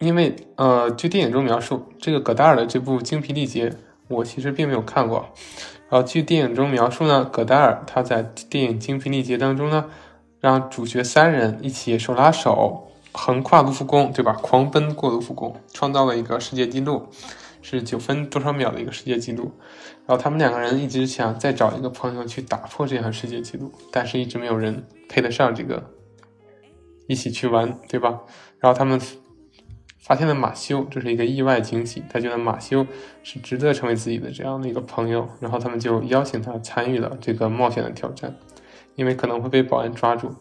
[0.00, 3.70] 因为呃，据电影中描述，这个葛达尔的这部《精疲力竭》，
[4.08, 5.28] 我其实并没有看过。
[5.88, 9.86] 然后据电影中描述呢，葛达尔他在电影《精疲力竭》当中呢，
[10.40, 14.32] 让主角三人一起手拉手横跨卢浮宫，对吧？
[14.32, 17.06] 狂奔过卢浮宫，创造了一个世界纪录，
[17.62, 19.52] 是九分多少秒的一个世界纪录。
[20.06, 25.90] 然后他们两个人一直想再找一个朋友去打破这项世界纪录，但是一直没有人配得上这个
[27.06, 28.20] 一起去玩，对吧？
[28.58, 29.00] 然后他们。
[30.00, 32.02] 发现了马修，这是一个意外惊喜。
[32.08, 32.86] 他觉得马修
[33.22, 38.34] 是值得成为自己的这样的一个朋友，然后他们就邀请他参与了这个冒险的挑战，
[38.94, 40.34] 因为可能会被保安抓住。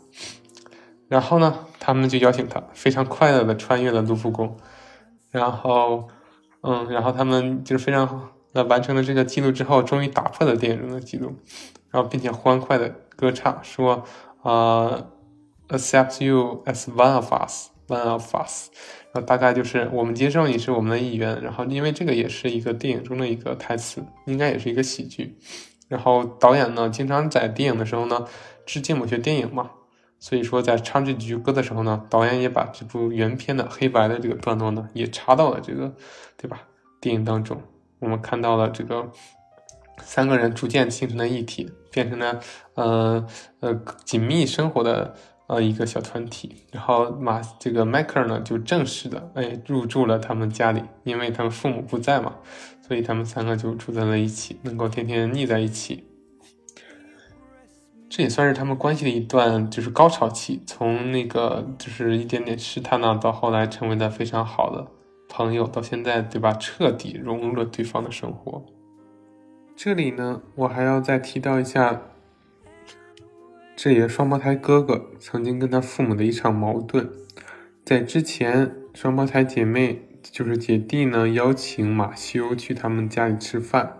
[1.09, 4.55] 然后呢，他们就邀请他，非常快乐的穿越了卢浮宫。
[5.31, 6.07] 然后，
[6.61, 11.35] 嗯，然后他们就是非常那完成了这个记录之后，终于打破了电影中的记录，
[11.91, 14.03] 然后并且欢快的歌唱说
[14.43, 15.05] ：“啊
[15.69, 18.67] ，accept you as one of us。” One of us，
[19.13, 21.41] 然后大概就是我们接受你是我们的一员。
[21.41, 25.37] 然后因为这个也是一个电影中的一个台词，应该也是一个喜剧。
[25.87, 28.25] 然后导演呢，经常在电影的时候呢
[28.65, 29.71] 致敬某些电影嘛，
[30.19, 35.93] 所以说在唱这几句歌的时候呢，导演也把这部原片的黑白的这个段落呢也插到了这个，
[36.37, 36.61] 对吧？
[36.99, 37.61] 电影当中，
[37.99, 39.11] 我们看到了这个
[40.01, 42.39] 三个人逐渐形成了一体，变成了
[42.75, 43.25] 呃
[43.59, 45.15] 呃紧密生活的。
[45.49, 52.35] 呃，一个小团体，然后马这个迈克尔呢，就正式的哎入住了他们家里，因为他们父母不在嘛，
[52.85, 56.03] 所以他们三个就住在了一起，能够天天腻在一起。
[58.09, 64.87] 这也算是他们关系的一段就是高潮期，从那个就是一点点试探呢，到后来成为了非常好的
[65.27, 68.65] 朋友，到现在对吧，彻底融入了对方的生活。
[69.75, 72.01] 这里呢，我还要再提到一下。
[73.75, 77.07] 这也是双胞胎哥哥曾经跟他父母的一场矛盾。
[77.85, 83.97] 在之前，双胞胎姐妹就是姐弟呢，邀请马修去他们家里吃饭。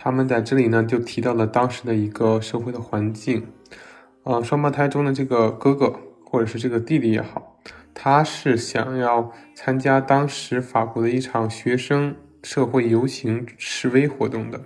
[0.00, 3.48] 他们在这里呢，就提到了当时的一个社会的环境。
[4.22, 5.92] 呃，双胞胎中的这个哥哥
[6.24, 7.58] 或者是这个弟弟也好，
[7.92, 14.60] 他是想要参加当时法国的一场学生社会游行示威活动的。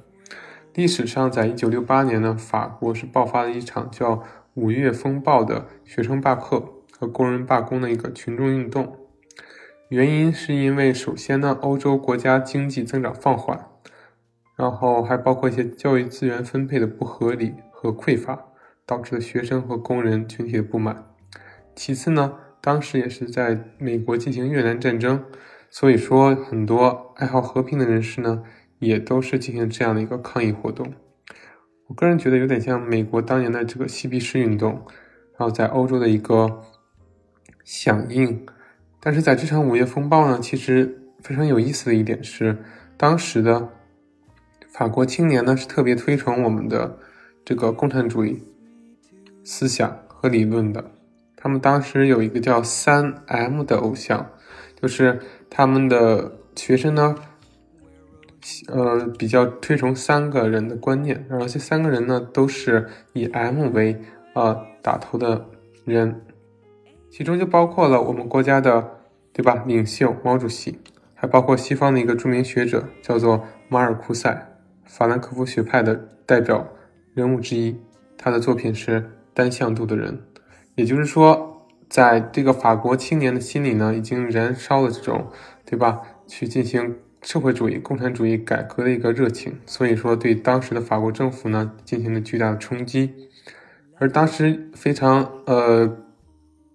[0.75, 8.99] 历史上，在一九六八年呢，法国是爆发了一场叫“五月风暴”的学生罢课和工人罢工的一个群众运动。
[9.89, 13.67] 原因是因为，首先呢，欧洲国家经济增长放缓，
[14.57, 18.47] 然后还包括一些教育资源分配的不合理和匮乏，
[18.87, 21.07] 导致了学生和工人群体的不满。
[21.75, 25.25] 其次呢，当时也是在美国进行越南战争，
[25.71, 28.43] 所以说很多爱好和平的人士呢。
[28.83, 30.93] 也都是进行这样的一个抗议活动，
[31.87, 34.73] 我个人觉得有点像美国当年的这个嬉皮士运动，
[35.39, 36.65] 然后在欧洲的一个
[37.63, 38.45] 响应。
[38.99, 42.59] 但是在这场五月风暴呢，其实非常有意思的一点是，
[42.97, 43.69] 当时的
[44.73, 46.99] 法国青年呢是特别推崇我们的
[47.45, 48.43] 这个共产主义
[49.45, 50.91] 思想和理论的。
[51.37, 54.31] 他们当时有一个叫三 M 的偶像，
[54.81, 57.15] 就是他们的学生呢。
[58.67, 63.97] 呃，比较推崇三个人的观念，然后这三个人呢都是以 M 为
[64.35, 65.47] 呃打头的
[65.85, 66.23] 人，
[67.09, 68.99] 其中就包括了我们国家的
[69.33, 70.81] 对吧领袖毛主席，
[71.15, 74.52] 还包括西方的一个著名学者叫做马尔库塞，
[74.93, 75.95] 法兰克福学派的
[76.27, 76.69] 代表
[77.15, 77.75] 人物之一，
[78.19, 80.21] 他的作品是单向度的人，
[80.75, 85.31] 也就是说，在这个法国青年的心里呢，已经燃烧了这种
[85.65, 86.97] 对吧去进行。
[87.23, 93.15] 社会主义、共产主义改革的一个热情，所以说对当时的法国政府呢进行了巨大的冲击。
[94.01, 95.99] 而当时非常呃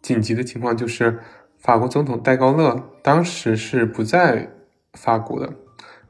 [0.01, 1.19] 紧急的情况就是，
[1.57, 4.49] 法国总统戴高乐当时是不在
[4.93, 5.53] 法国的，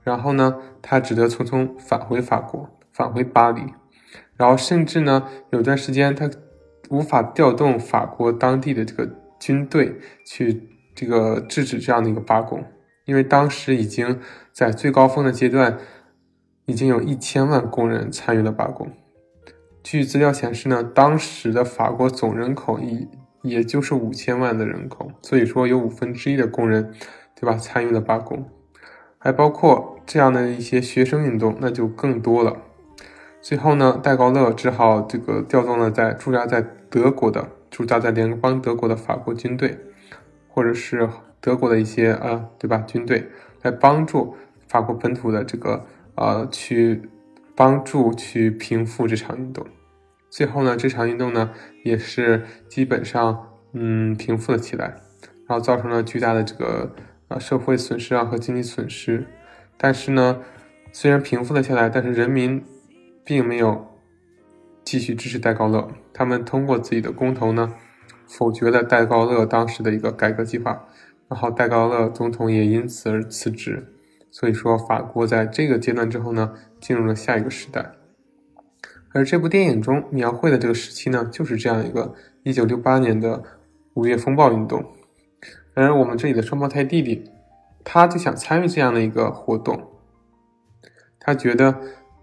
[0.07, 3.61] 然后呢，他只得匆匆返回法国，返回巴黎，
[4.37, 6.31] 然后甚至呢有段时间他
[6.89, 9.05] 无法调动法国当地的这个
[9.37, 12.63] 军队去这个制止这样的一个罢工。
[13.03, 14.17] 因为当时已经
[14.53, 15.77] 在最高峰的阶段，
[16.67, 18.89] 已经有一千万工人参与了罢工。
[19.83, 23.07] 据资料显示呢，当时的法国总人口也
[23.41, 26.93] 也就是五千万的人口，所以说有五分之一的工人，
[27.35, 28.45] 对吧，参与了罢工，
[29.17, 32.57] 还包括这样的一些学生运动，那就更多了。
[33.41, 39.77] 最后呢，戴高乐只好这个调动了在驻扎在德国的驻扎在联邦德国的法国军队，
[40.47, 41.09] 或者是。
[41.39, 42.79] 德国的一些啊，对吧？
[42.79, 43.29] 军队
[43.61, 44.35] 来帮助
[44.67, 47.09] 法国本土的这个呃，去
[47.55, 49.65] 帮助去平复这场运动。
[50.31, 51.51] 最后呢，这场运动呢
[51.85, 54.87] 也是基本上嗯平复了起来，
[55.47, 56.91] 然后造成了巨大的这个
[57.27, 59.27] 啊社会损失啊和经济损失。
[59.77, 60.41] 但是呢，
[60.91, 62.63] 虽然平复了下来，但是人民
[63.23, 63.87] 并没有
[64.83, 67.73] 继续支持戴高乐，他们通过自己的公投呢，
[68.27, 70.87] 否决了戴高乐当时的一个改革计划，
[71.27, 73.93] 然后戴高乐总统也因此而辞职。
[74.31, 77.91] 所以说，法国在这个阶段之后呢，进入了下一个时代。
[79.13, 82.13] 而这部电影中描绘的这个时期呢，就是这样一个
[82.43, 83.43] 一九六八年的
[83.93, 84.85] 五月风暴运动。
[85.77, 87.29] 而我们这里的双胞胎弟弟，
[87.83, 89.91] 他就想参与这样的一个活动，
[91.19, 91.79] 他觉得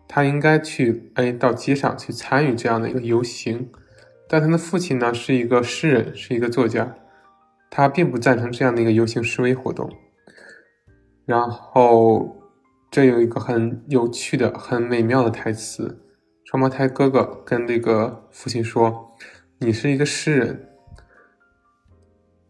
[0.08, 3.70] 他应该去哎到街上去参与这样的一个游行。
[4.28, 6.96] 但他的父亲呢是一个诗人，是一个作家，
[7.70, 9.88] 他并不赞成这样的一个游行示威活动。
[11.24, 12.36] 然后
[12.90, 16.00] 这有一个很有趣的、很美妙的台词。
[16.44, 19.14] 双胞胎哥哥跟这个父亲说
[19.60, 20.73] ：“你是一个诗人，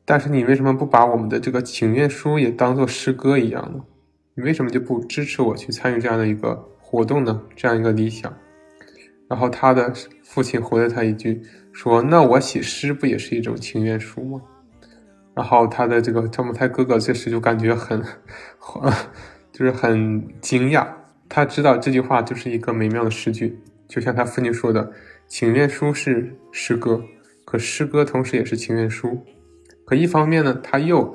[0.05, 3.83] 但是你为什么不把我们的这个请愿书也当做诗歌一样呢？
[4.35, 7.41] 你为什么就不支持我去参与这样的一个活动呢？
[7.57, 8.33] 这样一个理想。”
[9.27, 11.41] 然后他的父亲回了他一句
[11.73, 14.43] 说：“那我写诗不也是一种请愿书吗？”
[15.35, 18.01] 然后他的这个双胞胎哥哥这时就感觉很，
[19.51, 20.87] 就是很惊讶，
[21.29, 23.59] 他知道这句话就是一个美妙的诗句。
[23.89, 24.93] 就像他父亲说的，
[25.27, 27.03] 请愿书是诗歌，
[27.45, 29.25] 可诗歌同时也是请愿书。
[29.85, 31.15] 可一方面呢，他又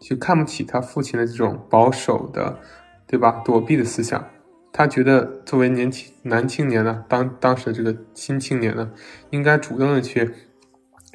[0.00, 2.58] 去看不起他父亲的这种保守的，
[3.06, 3.42] 对吧？
[3.44, 4.28] 躲避的思想。
[4.72, 8.90] 他觉得作为年轻男青年呢，当当时的这个新青年呢，
[9.30, 10.30] 应该主动的去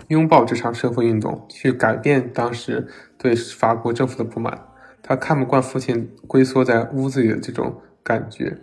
[0.09, 2.87] 拥抱这场社会运动，去改变当时
[3.17, 4.67] 对法国政府的不满。
[5.01, 8.57] 他看不惯父亲龟缩在屋子里的这种感觉。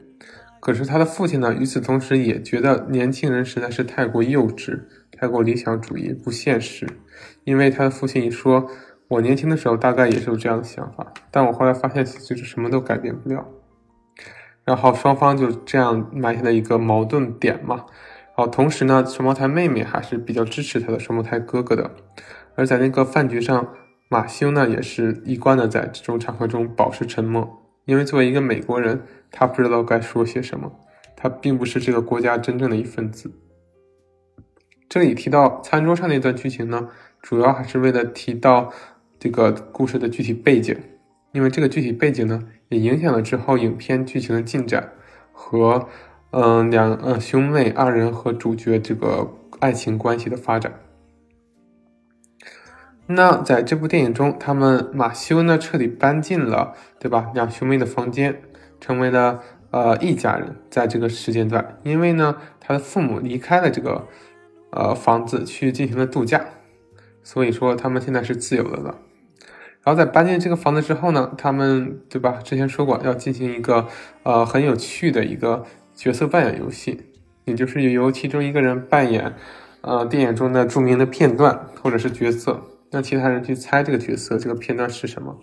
[0.61, 1.53] 可是他的父亲呢？
[1.53, 6.87] 与此同时，也觉得年轻人实在是太过幼稚、太过理想主义、不现实。
[7.45, 8.69] 因为他的父亲一说
[9.09, 13.47] ：“我年轻的时候大概也是有这样的想法，但我后来发现，就是什么都改变不了。”
[14.65, 17.85] 然后双方就这样埋下了一个矛盾点嘛。
[18.37, 21.91] 然后同时呢，双胞胎妹妹还是比较支持他的双胞胎哥哥的。
[22.57, 23.75] 而在那个饭局上，
[24.09, 27.61] 马修呢也是一贯的在这种场合中保持沉默。
[27.85, 30.73] 因为作为一个美国人，他不知道该说些什么，
[31.15, 33.31] 他并不是这个国家真正的一份子。
[34.89, 36.89] 这里提到餐桌上那段剧情呢，
[37.25, 38.71] 主要还是为了提到
[39.19, 40.79] 这个故事的具体背景，
[41.33, 44.93] 因为这个具体背景呢，也影响了之后影片剧情的进展
[45.33, 45.89] 和
[46.33, 50.75] 嗯两呃兄妹二人和主角这个爱情关系的发展。
[53.07, 57.31] 那在这部电影中，他们马修呢彻底搬进了，对吧？
[57.35, 58.43] 两兄妹的房间，
[58.79, 60.57] 成为了呃一家人。
[60.69, 64.07] 在这个时间段，因为呢他的父母离开了这个
[64.73, 66.45] 呃房子去进行了度假，
[67.25, 68.99] 所以说他们现在是自由的了。
[69.83, 72.39] 然后在搬进这个房子之后呢，他们对吧？
[72.45, 73.89] 之前说过要进行一个
[74.23, 77.03] 呃很有趣的一个角色扮演游戏，
[77.45, 79.35] 也就是由其中一个人扮演
[79.81, 82.63] 呃电影中的著名的片段或者是角色。
[82.91, 85.37] 让其他人去猜这个角色这个片段是什么，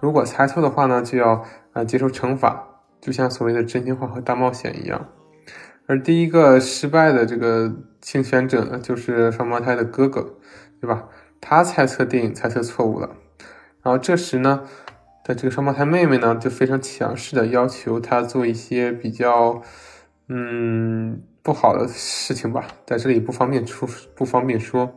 [0.00, 2.68] 如果猜错的话呢，就要啊接受惩罚，
[3.00, 5.08] 就像所谓的真心话和大冒险一样。
[5.86, 10.36] 而第一个失败的这个竞选者呢，就是双胞胎的哥哥，
[10.80, 11.08] 对吧？
[11.46, 13.10] 他猜测电影猜测错误了，
[13.82, 14.62] 然后这时呢，
[15.22, 19.60] 的这个双胞胎妹妹呢，就非常强势的要求他做一些比较
[20.28, 24.94] 嗯不好的事情吧，在这里不方便出不方便说，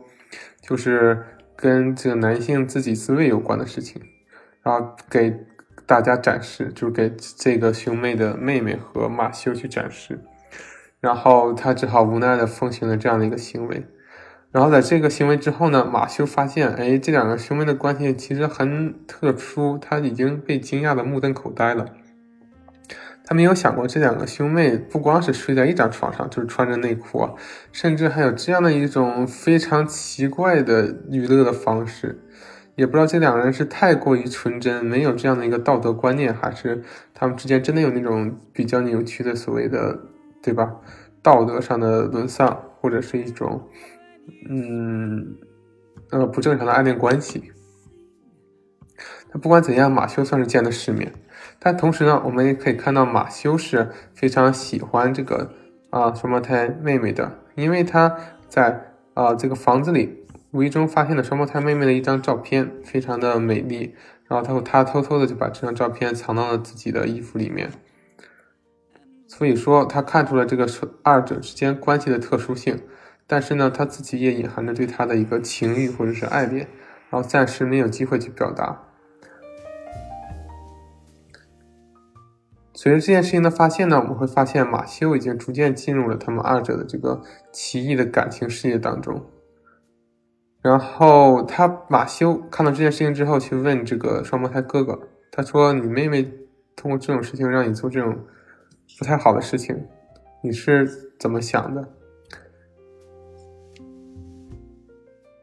[0.62, 1.24] 就是。
[1.60, 4.00] 跟这个男性自己自慰有关的事情，
[4.62, 5.36] 然后给
[5.86, 10.20] 大家展示，就是给这个兄妹的妹妹和马修去展示，
[11.00, 13.84] 然后他只好无奈的奉行了这样的一个行为。
[14.50, 21.86] 然后在这个行为之后呢，马修发现，哎，这两个兄妹的关系其实很特殊，他已经被惊讶的目瞪口呆了。
[23.24, 27.28] 他没有想过，这两个兄妹不光是睡在一张床上，就是穿着内裤，
[27.72, 32.18] 甚至还有这样的一种非常奇怪的娱乐的方式。
[32.74, 36.82] 也不知道这两个人是太过于纯真，没有这样的一个道德观念，还是
[37.12, 39.98] 他们之间真的有那种比较扭曲的所谓的，
[40.42, 40.76] 对吧？
[41.20, 43.68] 道德上的沦丧，或者是一种，
[44.48, 45.36] 嗯，
[46.10, 47.52] 呃，不正常的暗恋关系。
[49.32, 51.12] 那不管怎样，马修算是见了世面。
[51.58, 55.52] 但同时呢，我们也可以看到马修是非常喜欢这个
[55.90, 58.16] 啊双胞胎妹妹的，因为他
[58.48, 63.94] 在啊这个房子里无意中发现了双胞胎妹妹的一张照片，非常的美丽。
[64.26, 67.70] 然后他他偷偷的就把这张照片藏到了自己的衣服里面。
[69.26, 70.66] 所以说他看出了这个
[71.02, 72.80] 二者之间关系的特殊性，
[73.28, 76.66] 但是呢他自己也隐含着对他的一个情欲或者是爱恋
[77.10, 78.84] 然后暂时没有机会去表达。
[82.72, 87.20] 随着这件事情的发现呢我们会发现马修已经逐渐进入了他们二者的这个
[87.52, 89.22] 奇异的感情世界当中。
[90.62, 94.98] 然后他马修看到这件事情之后去问这个双胞胎哥哥
[95.30, 96.22] 他说你妹妹
[96.74, 98.24] 通过这种事情让你做这种
[98.98, 99.86] 不太好的事情
[100.42, 101.97] 你是怎么想的？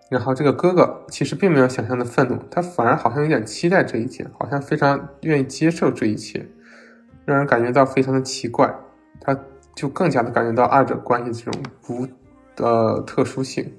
[0.09, 6.47] 然后这个哥哥其实并没有想象的愤怒，他反而好像有点期待这一切，好像非常愿意接受这一切。
[7.25, 8.71] 让人感觉到非常的奇怪，
[9.19, 9.35] 他
[9.73, 12.07] 就更加的感觉到二者关系这种不
[12.63, 13.73] 呃特殊性。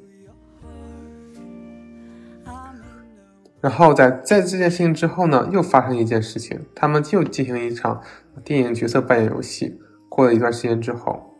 [3.60, 8.00] 然后在在这件事情之后呢，又发生一件事情，他们又进行一场
[8.44, 9.80] 电影角色扮演游戏。
[10.08, 11.34] 过了一段时间之后，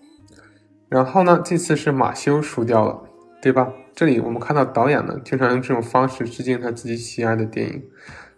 [0.89, 3.03] 然后呢，这次是马修输掉了，
[3.41, 3.73] 对吧？
[3.97, 7.83] 这里我们看到导演呢，经常用这种方式致敬他自己喜爱的电影。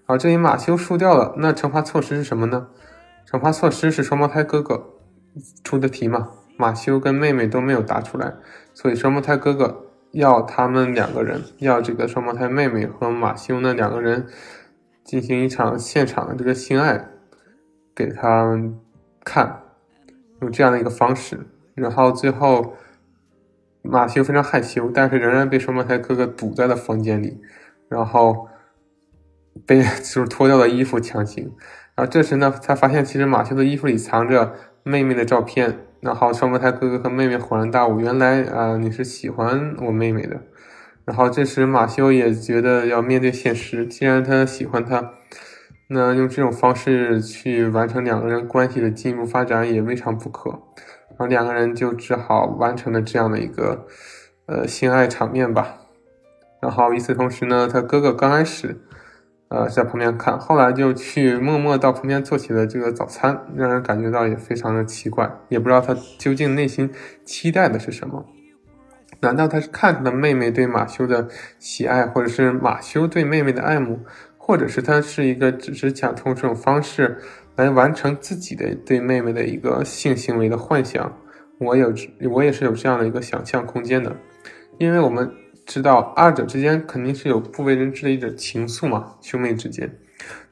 [0.07, 2.69] 好，这里马修输掉了，那惩罚措施是什么呢？
[3.29, 4.95] 惩罚措施是双胞胎哥哥
[5.65, 6.31] 出的题嘛？
[6.57, 8.35] 马修跟妹妹都没有答出来，
[8.73, 14.29] 所以双胞胎哥哥要他们两个人，要这个双胞胎妹妹和马修呢两个人
[15.03, 17.05] 进行一场现场的这个性爱
[17.97, 18.79] 给他们
[19.25, 19.63] 看，
[20.41, 21.41] 用这样的一个方式。
[21.75, 22.75] 然后最后
[23.83, 27.41] 马修非常害羞，但是仍然被双胞胎哥哥堵在了房间里，
[27.89, 28.49] 然后
[29.67, 31.53] 被 就是脱掉了衣服强行。
[31.95, 35.81] 然后这时呢，才发现其实马修的衣服里藏着妹妹的照片。
[36.01, 40.41] 然后双胞胎哥哥和妹妹恍然大悟，原来啊你是喜欢我妹妹的。
[41.05, 45.15] 然后这时马修也觉得要面对现实，既然他喜欢她，
[45.89, 50.63] 那用这种方式去完成两个人关系的进一步发展也未尝不可。
[51.19, 53.87] 然后两个人就只好完成了这样的一个
[54.47, 55.81] 呃性爱场面吧。
[56.63, 58.81] 然后与此同时呢，他哥哥刚开始。
[59.51, 66.93] 呃，在旁边看，后来就去默默到旁边做起了这个早餐，让人感觉到也非常的奇怪，也不知道他究竟内心
[67.25, 68.27] 期待的是什么？
[69.21, 74.01] 难道他是看出了妹妹对马修的喜爱，或者是马修对妹妹的爱慕，
[74.37, 77.17] 或者是他是一个只是想通过这种方式
[77.59, 81.15] 来完成自己的对妹妹的一个性行为的幻想？
[81.59, 81.93] 我有，
[82.31, 84.17] 我也是有这样的一个想象空间的，
[84.79, 85.31] 因为我们。
[85.69, 89.87] 知道二者之间肯定是有不为人知的一种情愫嘛，兄妹之间。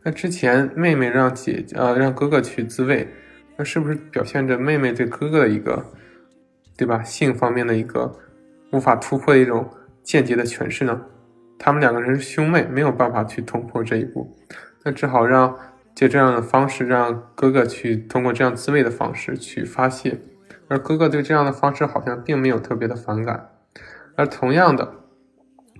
[0.03, 3.09] 那之前妹妹让姐呃让哥哥去自慰，
[3.57, 5.83] 那是不是表现着妹妹对哥哥的一个，
[6.77, 7.03] 对吧？
[7.03, 8.15] 性方面的一个
[8.73, 9.67] 无法突破的一种
[10.03, 11.01] 间接的诠释呢？
[11.59, 14.31] 他们两个人是兄妹，没有办法去突破这一步，
[14.85, 15.57] 那只好让
[15.97, 20.21] 借这样的方式让哥哥去通过这样自慰的方式去发泄，
[20.69, 23.49] 而哥哥对这样的方式好像并没有特别的反感，
[24.15, 24.93] 而同样的。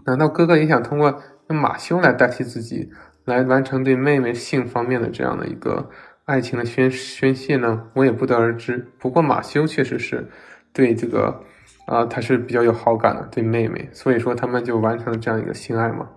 [0.07, 2.91] 难道哥哥也想通过用马修来代替自己，
[3.25, 5.91] 来完成对妹妹性方面的这样的一个
[6.25, 7.91] 爱情的宣宣泄呢？
[7.95, 8.91] 我也不得而知。
[8.99, 10.31] 不过马修确实是
[10.73, 11.43] 对这个，
[11.87, 16.09] 啊，他是比较有好感的，对妹妹，所以说他们就完成了这样一个性爱嘛。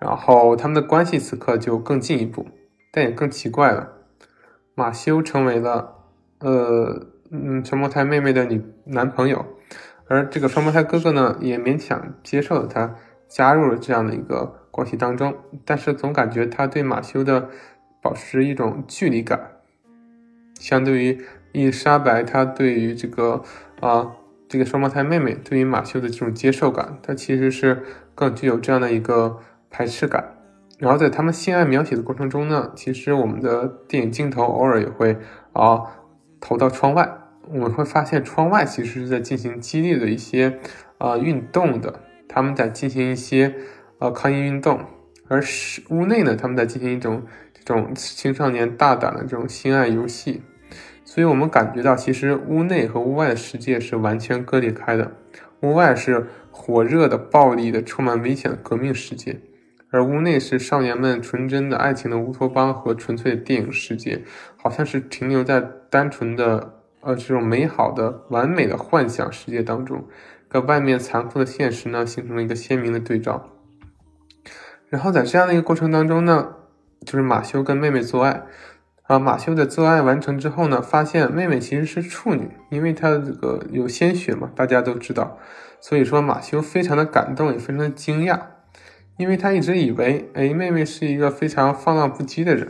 [0.00, 2.48] 然后他们的关系此刻就更进一步，
[2.94, 3.90] 但也更奇怪了。
[4.76, 5.96] 马修成为了，
[6.38, 9.44] 呃，嗯，双胞胎妹妹的女男朋友，
[10.06, 12.94] 而这个双胞胎哥哥呢，也勉强接受了他。
[13.26, 15.34] 加入了这样的一个关系当中，
[15.64, 17.48] 但是总感觉他对马修的
[18.00, 19.56] 保持一种距离感，
[20.60, 23.42] 相对于伊丽莎白，她对于这个
[23.80, 24.12] 啊
[24.46, 27.82] 这个双胞胎妹妹对于马修的这种接受感，她其实是
[28.14, 30.33] 更具有这样的一个排斥感。
[30.84, 35.16] 然后在他们性爱描写的过程中呢，其实我们的电影镜头偶尔也会
[35.54, 35.80] 啊
[36.42, 37.10] 投到窗外，
[37.48, 40.58] 我们会发现窗外其实是在进行激烈的一些
[40.98, 42.00] 啊运动的。
[42.28, 43.54] 他们在进行一些
[43.98, 44.78] 呃抗议运动，
[45.28, 47.22] 而是屋内呢，他们在进行一种
[47.54, 50.42] 这种青少年大胆的这种性爱游戏，
[51.02, 55.12] 所以我们感觉到其实屋内和屋外的世界是完全割裂开的。
[55.62, 59.40] 屋外是火热的、暴力的、充满危险的革命世界，
[59.94, 64.24] 而屋内是少年们纯真的爱情的乌托邦和纯粹的电影世界，
[64.56, 70.04] 好像是停留在单纯的呃这种美好的、完美的幻想世界当中。
[70.48, 73.50] 跟外面残酷的现实呢，形成了一个鲜明的对照。
[74.88, 76.56] 然后在这样的一个过程当中呢，
[77.06, 78.42] 就是马修跟妹妹做爱
[79.04, 79.20] 啊。
[79.20, 85.38] 马修的做爱完成之后呢，发现妹妹其实是处女，因为她这个有鲜血嘛，大家都知道。
[85.80, 88.40] 所以说马修非常的感动，也非常的惊讶，
[89.16, 92.68] 因为他一直以为，哎，妹妹是一个非常放浪不羁的人，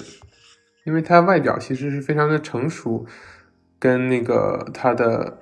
[0.84, 3.06] 因为她外表其实是非常的成熟，
[3.78, 5.38] 跟那个他的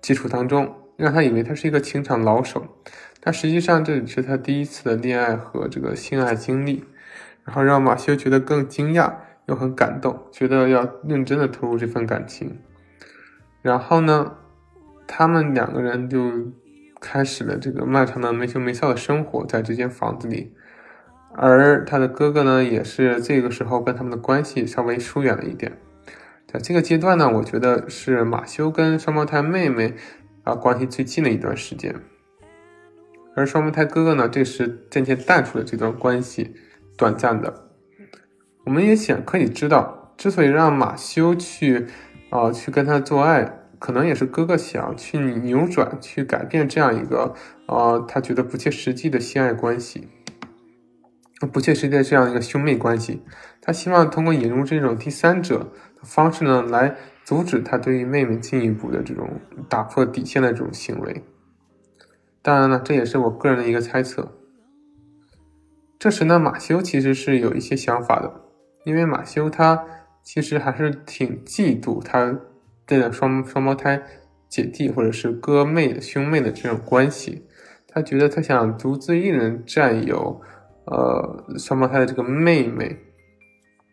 [0.00, 0.74] 基础当中。
[0.98, 2.66] 让他以为他是一个情场老手，
[3.20, 6.82] 但实际上这只是他第一次的恋爱和这个性爱经历，
[7.44, 9.12] 然后让马修觉得更惊讶，
[9.46, 12.58] 又很感动，觉得要认真的投入这份感情。
[13.62, 14.38] 然后呢，
[15.06, 16.18] 他们两个人就
[17.00, 20.54] 开始了这个漫长的没羞没臊的生活在这间房子里。
[21.34, 25.78] 而他的哥哥呢，也是这个时候跟他们的关系稍微疏远了一点。
[26.46, 29.94] 在这个阶段呢，我觉得是马修跟双胞胎妹妹
[30.44, 31.94] 啊关系最近的一段时间。
[33.36, 36.54] 而双胞胎哥哥呢，这时渐渐淡出了这段关系，
[36.96, 37.68] 短暂的。
[38.64, 41.86] 我们也想可以知道，之所以让马修去，
[42.30, 47.34] 啊，去跟他做爱，可能也是哥哥想去扭转、去改变这样一个，
[47.66, 50.08] 啊，他觉得不切实际的性爱关系，
[51.52, 53.22] 不切实际的这样一个兄妹关系。
[53.60, 55.58] 他希望通过引入这种第三者
[55.94, 61.22] 的方式呢，来阻止他对于妹妹进一步的这种打破底线的这种行为。
[62.40, 64.34] 当然了，这也是我个人的一个猜测。
[65.98, 68.40] 这时呢，马修其实是有一些想法的，
[68.84, 69.84] 因为马修他
[70.22, 72.40] 其实还是挺嫉妒他
[72.96, 74.00] 的双双胞胎
[74.48, 77.44] 姐弟或者是哥妹兄妹的这种关系，
[77.86, 80.40] 他觉得他想独自一人占有
[80.86, 82.96] 呃双胞胎的这个妹妹，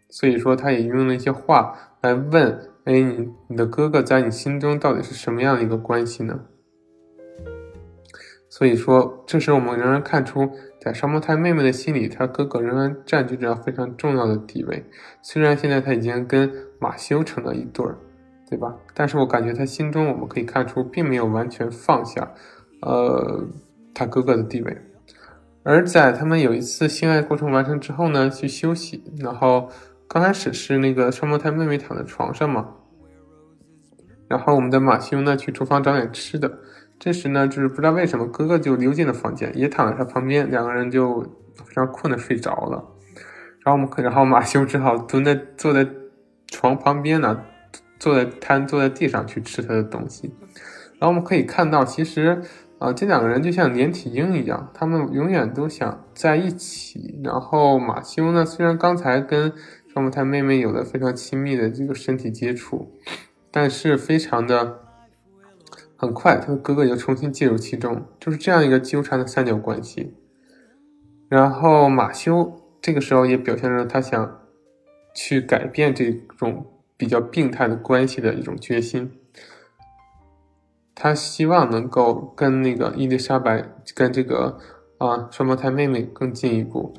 [0.10, 6.40] 所以说他也用了一些话来问：哎，你你的哥哥在你心中到底是什么样的一个关系呢？
[8.48, 14.86] 所以说，这时我们仍然看出，在双胞胎妹妹的心里，她哥哥仍然占据着非常重要的地位。
[15.22, 17.98] 虽然现在他已经跟马修成了一对儿，
[18.50, 18.76] 对吧？
[18.94, 22.32] 但是我感觉他心中，我们可以看出，并没有完全放下，
[22.82, 23.44] 呃，
[23.94, 24.78] 他哥哥的地位。
[25.64, 29.68] 而在他们有一次性爱过程完成之后呢，去休息，然后
[30.08, 32.70] 刚开始是那个双胞胎妹妹躺在床上嘛，
[34.28, 36.60] 然后我们的马修呢去厨房找点吃的。
[37.00, 41.22] 这时呢，就是不知道为什么哥哥就溜进了房间，也躺在他旁边，两个人就
[41.66, 42.82] 非常困的睡着了。
[43.60, 45.86] 然后我们可，然后马修只好蹲在坐在
[46.48, 47.42] 床旁边呢，
[48.00, 50.34] 坐在瘫坐在地上去吃他的东西。
[51.00, 52.42] 然后我们可以看到，其实
[52.80, 57.20] 啊，这两个人就像连体婴一样，他们永远都想在一起。
[57.24, 59.52] 然后马修呢，虽然刚才跟
[59.88, 62.92] 双胞胎妹妹有了非常亲密的这个身体接触，
[63.52, 64.82] 但是非常的。
[65.98, 70.14] 很快，他的哥哥就重新介入其中，就是这样一个纠缠的三角关系。
[71.30, 74.42] 然后马修这个时候也表现出他想
[75.16, 76.66] 去改变这种
[76.98, 79.12] 比较病态的关系的一种决心。
[80.94, 84.58] 他希望能够跟那个伊丽莎白，跟这个
[84.98, 86.94] 啊双胞胎妹妹更进一步。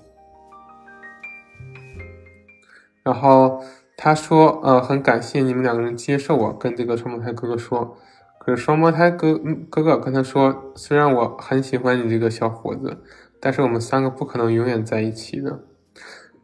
[3.02, 3.62] 然后
[3.96, 7.96] 他说：“呃，很感谢你们两个人接受我，跟这个双胞胎哥哥说。”
[8.38, 9.36] 可是双胞胎哥
[9.70, 13.02] 哥哥跟他说：“虽然我很喜欢你这个小伙子，
[13.40, 15.60] 但是我们三个不可能永远在一起的。”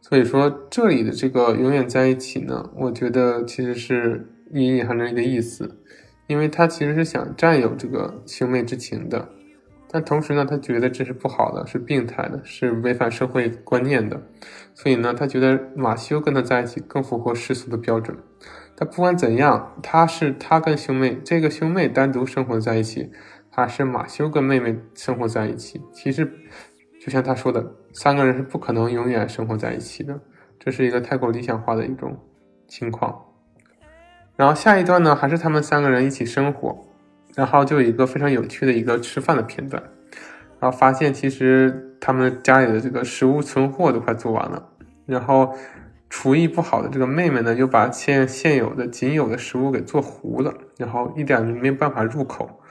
[0.05, 5.79] 所以说这里的这个“永远在一起”呢，我觉得其实是隐隐含着一个意思，
[6.27, 9.29] 因为他其实是想占有这个兄妹之情的，
[9.89, 14.21] 但同时呢，他觉得这是不好的，是病态的，是违反社会观念的，
[14.75, 18.17] 所以呢，他觉得马修跟他在一起更符合世俗的标准。
[18.75, 23.09] 但不管怎样，他是他跟兄妹这个兄妹单独生活在一起，
[23.49, 25.79] 还是马修跟妹妹生活在一起？
[25.93, 26.29] 其实，
[27.03, 30.17] 就像他说的，三个人是不可能永远生活在一起的，
[30.57, 32.17] 这是一个太过理想化的一种
[32.65, 33.25] 情况。
[34.37, 36.87] 然后下一段呢，还是他们三个人一起生活，
[37.35, 39.83] 然后就有一个非常有趣的一个吃饭的片段，
[40.61, 44.69] 然后发现其实他们家里的这个食物存货都快做完了，
[45.05, 45.53] 然后。
[46.15, 52.61] 厨艺不好的这个妹妹呢，又把现现有的仅有的食物给做糊了，然后一点没办法入口。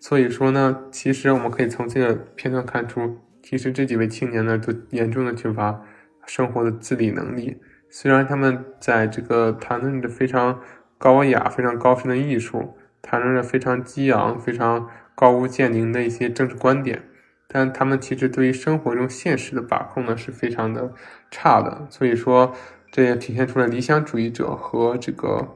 [0.00, 3.18] 所以说呢，其实我们可以从这个片段看出，
[3.48, 5.80] 其实这几位青年呢，都严重的缺乏
[6.26, 7.58] 生活的自理能力。
[7.88, 10.60] 虽然他们在这个谈论着非常
[10.98, 17.04] 高雅、非常高深的艺术，谈论着非常激昂、非常高屋建瓴的一些政治观点。
[17.46, 20.92] 但他们其实对于生活中现实的把控呢是非常的
[21.30, 22.52] 差的，所以说
[22.90, 25.54] 这也体现出了理想主义者和这个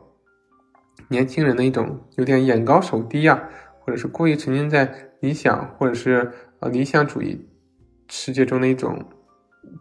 [1.09, 3.49] 年轻人的一种有点眼高手低啊，
[3.81, 6.31] 或者是故意沉浸在理想或者是
[6.61, 7.49] 呃理想主义
[8.11, 9.03] 世界中的一种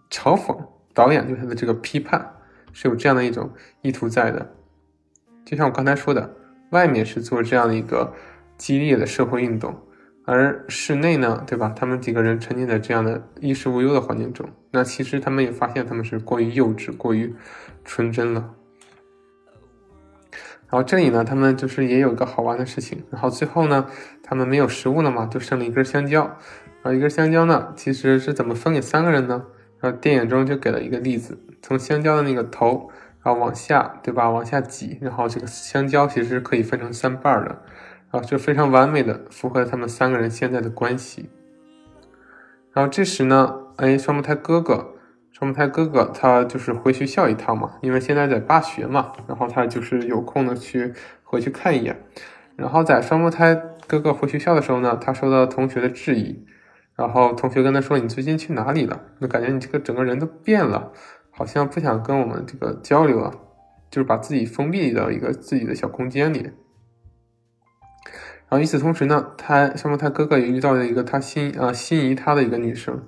[0.09, 0.57] 嘲讽。
[0.93, 2.35] 导演对他的这个批判
[2.73, 3.51] 是有这样的一种
[3.81, 4.53] 意图在的，
[5.45, 6.35] 就像我刚才说的，
[6.71, 8.13] 外面是做这样的一个
[8.57, 9.77] 激烈的社会运动。
[10.25, 11.73] 而室内呢，对吧？
[11.75, 17.33] 他们几个人沉浸在这样的衣食无忧的环境中，那其实他们也发现他们是过于幼稚、过于
[17.83, 18.53] 纯真了。
[20.69, 23.03] 然后这里呢，他们就是也有一个好玩的事情。
[23.09, 23.87] 然后最后呢，
[24.21, 26.37] 他们没有食物了嘛，就剩了一根香蕉。
[26.81, 29.45] 然后一根香蕉呢，其实是怎么分给三个人呢？
[29.79, 32.89] 然后电影中就给了一个例子：从香蕉的那个头
[33.23, 34.29] 然后往下，对吧？
[34.29, 37.61] 往下挤，然后这个香蕉其实是可以分成三瓣的，
[38.11, 41.29] 然后就非常完美的符合他们三个人现在的关系。
[42.71, 44.93] 然后这时呢，哎，双胞胎哥哥，
[45.31, 52.01] 双胞胎哥哥他就是回学校一趟嘛，因为现在在罢学嘛，然后他就是有空的去回去看一眼。
[52.55, 53.55] 然后在双胞胎
[53.87, 56.45] 哥哥回学校的时候呢，他受到同学的质疑，
[56.99, 59.01] 然后同学跟他说：“你最近去哪里了？
[59.21, 60.91] 就感觉你这个整个人都变了，
[61.31, 63.31] 好像不想跟我们这个交流了，
[63.89, 66.41] 就是把自己封闭到一个自己的小空间里。”
[68.49, 73.07] 然后与此同时呢，他上面他哥哥也遇到了一个他心啊心仪他的一个女生，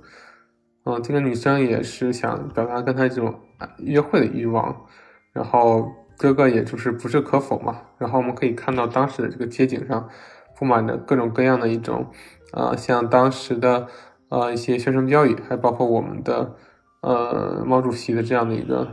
[0.86, 3.42] 嗯，这个女生也是想表达跟他这种
[3.80, 4.86] 约会的欲望，
[5.34, 7.82] 然后哥哥也就是不置可否嘛。
[7.98, 10.08] 然后我们可以看到当时的这个街景上，
[10.56, 12.10] 布满着各种各样的一种，
[12.52, 13.88] 啊，像当时的
[14.30, 16.56] 呃一些宣传标语，还包括我们的
[17.02, 18.90] 呃毛主席的这样的一个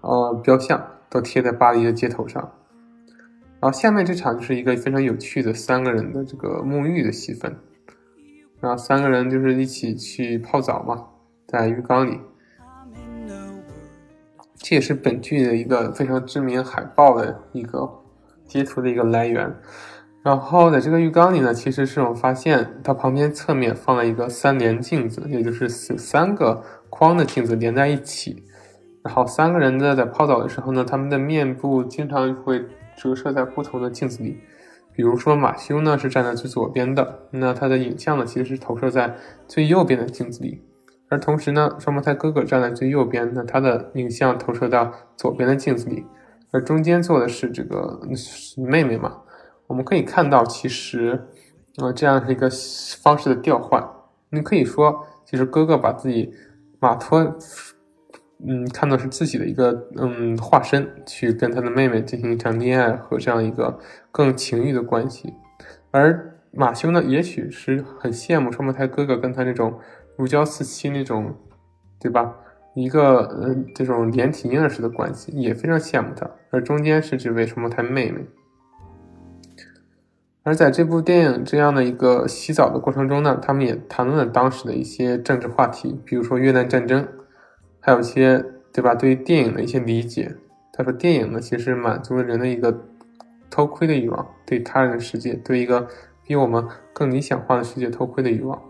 [0.00, 0.80] 呃雕像，
[1.10, 2.52] 都贴在巴黎的街头上。
[3.60, 7.56] 然后下面这场就是一个非常有趣的三个人的这个沐浴的戏份，
[8.60, 11.06] 然后三个人就是一起去泡澡嘛，
[11.46, 12.20] 在浴缸里，
[14.56, 17.88] 这也是本剧的一个非常知名海报的一个
[18.46, 19.56] 截图的一个来源。
[20.22, 28.44] 然后在这个浴缸里呢，其实是我发现它旁边侧面放了一个三连镜子，也就是有三个框的镜子连在一起。
[29.02, 32.64] 然后三个人呢在泡澡的时候呢，他们的面部经常会。
[32.94, 34.38] 折射在不同的镜子里，
[34.94, 39.16] 比如说马修呢是站在最左边的，那他的影像呢其实是投射在
[39.48, 40.62] 最右边的镜子里，
[41.08, 46.04] 而同时呢双胞胎哥哥站在最右边，那他的影像投射到左边的镜子里，
[46.52, 47.98] 而中间坐的是这个
[48.58, 49.16] 妹妹嘛，
[49.72, 51.18] 我们可以看到其实，
[51.78, 52.50] 呃这样是一个
[53.02, 53.82] 方式的调换，
[54.28, 56.30] 你可以说其实哥哥把自己
[56.78, 57.34] 马托。
[58.44, 63.78] 嗯，看到是自己的一个嗯化身，去跟他的妹妹进行一场恋爱和这样一个
[64.10, 65.32] 更情欲的关系，
[65.92, 69.78] 而马修呢，也许是很羡慕双胞胎哥哥跟他那种
[70.16, 71.32] 如胶似漆那种，
[72.00, 72.34] 对吧？
[72.74, 76.28] 一个嗯这种连体婴儿式的关系，也非常羡慕他。
[76.50, 78.26] 而中间是这位双胞胎妹妹，
[80.44, 87.06] 而在这部电影这样的一个洗澡的过程中呢，他们也谈论了当时的一些政治话题，比如说越南战争。
[87.84, 88.94] 还有一些，对吧？
[88.94, 90.36] 对于电影的一些理解，
[90.72, 92.84] 他说电影呢，其实满足了人的一个
[93.50, 95.88] 偷窥的欲望，对他人的世界，对一个
[96.24, 98.62] 比我们更理想化的世界偷窥的欲望，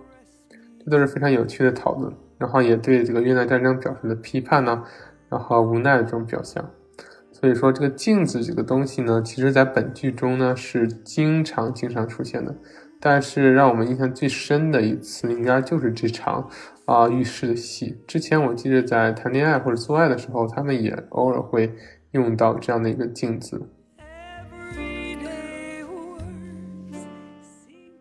[0.83, 2.11] 这都是非常有趣的讨论。
[2.39, 4.83] 然后也对这个越南战争表示了批判呢，
[5.29, 6.71] 然后无奈的这种表象。
[7.43, 12.55] 所以说，这个镜子这个东西呢，其实在本剧中呢是经常经常出现的。
[13.01, 16.49] 但是让我们印象最深的一次，应该就是这场。
[16.85, 21.75] 啊，浴室的戏，之前我记得在谈恋爱或者做爱的时候，他们也偶尔会
[22.13, 23.69] 用到这样的一个镜子。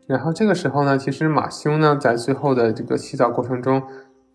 [0.05, 3.81] 然后这个时候呢，其实马修呢在最后的这个洗澡过程中，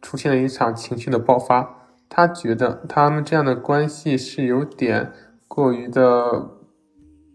[0.02, 1.85] 出现了一场情绪的爆发。
[2.08, 5.12] 他觉得他们这样的关系是有点
[5.48, 6.50] 过于的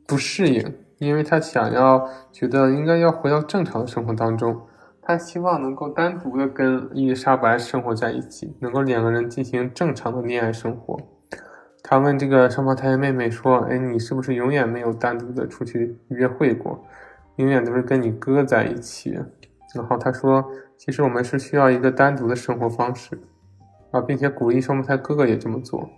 [0.07, 4.61] 不适应，因为他想要觉得应该要回到正常的生活当中。
[5.01, 10.97] 他希望能够单独的跟伊丽莎白生活在一起，能够两个人进行正常的恋爱生活。
[11.83, 16.85] 他问这个双胞胎妹妹说：“哎，你是不是永远没有单独的出去约会过？
[17.37, 19.19] 永远都是跟你哥在一起？”
[19.73, 20.45] 然后他说
[20.77, 23.19] ：“其实我们是需要一个单独的生活方式
[23.91, 25.89] 啊，并且鼓励双胞胎哥哥也这么做。”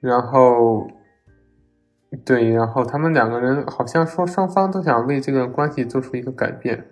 [0.00, 0.86] 然后，
[2.24, 6.86] 对，然后他们两个人好像说双方都想为这个关系做出一个改变。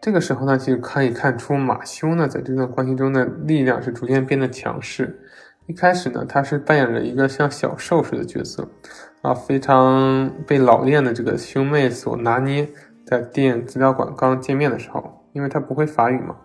[0.00, 5.20] 这个时候呢，就可以看出马修呢在这段关系中的力量是逐渐变得强势。
[5.66, 8.66] 一开始呢，他是扮演着一个像小兽似的角色，
[9.22, 12.68] 啊，非常被老练的这个兄妹所拿捏。
[13.04, 16.36] 在电影资料馆刚见面的时候，因为他不会法语嘛，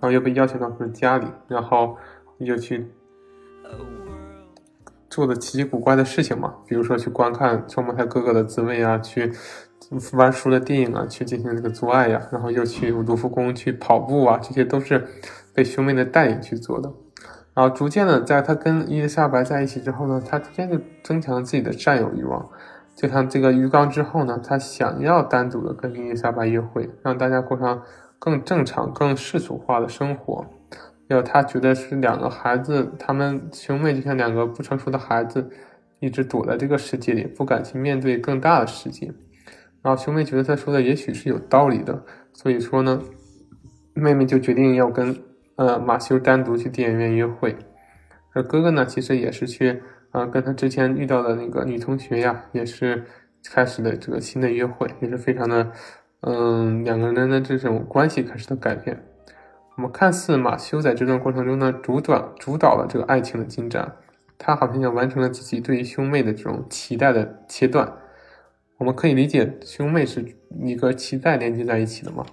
[0.00, 1.96] 然后又被邀请到他的家里，然后
[2.38, 2.90] 又去
[5.08, 9.32] 做的奇奇古怪的事情嘛，比如说去观看双胞胎哥哥的滋味啊，去。
[10.12, 15.06] 玩书的电影啊，去进行这个做爱呀，然后又去卢浮宫去跑步啊，这些都是
[15.54, 16.92] 被兄妹的带领去做的。
[17.54, 22.46] 然后逐渐的，在他跟伊丽莎白在一起之后呢，他逐渐就增强了自己的占有欲望。
[22.94, 27.82] 就像这个鱼缸之后呢，他想要单独的跟伊丽莎白约会，让大家过上
[28.18, 30.46] 更正常、更世俗化的生活。
[31.08, 35.48] 要他觉得是两个孩子，他们兄妹就像两个不成熟的孩子，
[36.00, 39.12] 一直躲在这个世界里，不敢去面对更大的世界。
[39.80, 43.00] 然后兄妹觉得他说的也许是有道理的，所以说呢，
[43.94, 45.16] 妹妹就决定要跟
[45.56, 47.56] 呃马修单独去电影院约会，
[48.34, 53.04] 而哥哥呢，其实也是去啊跟他之前遇到的那个女同学呀，也是
[53.50, 55.72] 开始的这个新的约会，也是非常的，
[56.20, 59.04] 嗯，两个人的这种关系开始的改变。
[59.76, 63.96] 我们看似马修在这段过程中呢，主导主导了这个爱情的进展，
[64.36, 67.92] 他好像也完成了自己对于兄妹的这种期待的切断。
[68.78, 72.26] 我们可以理解，兄妹是一个脐带连接在一起的嘛，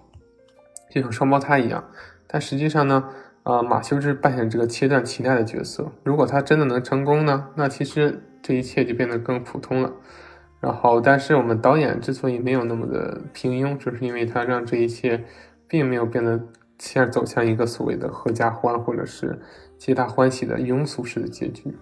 [0.89, 1.83] 就像双胞胎一样。
[2.25, 3.09] 但实际上呢，
[3.43, 5.91] 呃，马修是扮演这个切断脐带的角色。
[6.03, 9.93] 如果他真的能成功呢，那其实这一切就变得更普通了。
[10.65, 15.23] 然后，但是我们导演之所以没有那么的平庸，就是因为他让这一切
[15.67, 16.39] 并没有变得。
[16.77, 19.39] 像走向一个所谓的合家欢，或者是
[19.77, 21.73] 皆大欢喜的庸俗式的结局。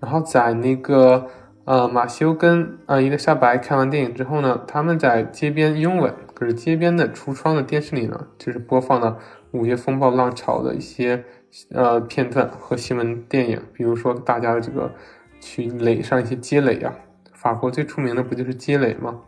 [0.00, 1.28] 然后在那个
[1.64, 6.12] 呃马修跟呃伊丽莎白看完电影之后呢，他们在街边拥吻。
[6.34, 9.16] 可是街边的橱窗的电视里呢，就是播放了
[9.52, 11.24] 五月风暴浪潮的一些
[11.70, 14.90] 呃片段和新闻电影，比如说大家的这个
[15.38, 16.92] 去垒上一些积累啊。
[17.40, 19.20] 法国最出名的不就是街垒吗？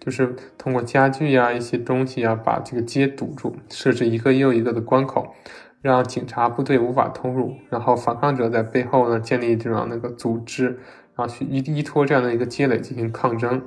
[0.00, 5.34] 就是通过家具呀、一些东西啊，把这个街堵住，设置一个又一个的关口，
[5.82, 7.52] 让警察部队无法通入。
[7.68, 10.78] 然后反抗者在背后呢，建立这样那个组织，
[11.14, 13.60] 然后去依依托这样的一个街垒进行抗争。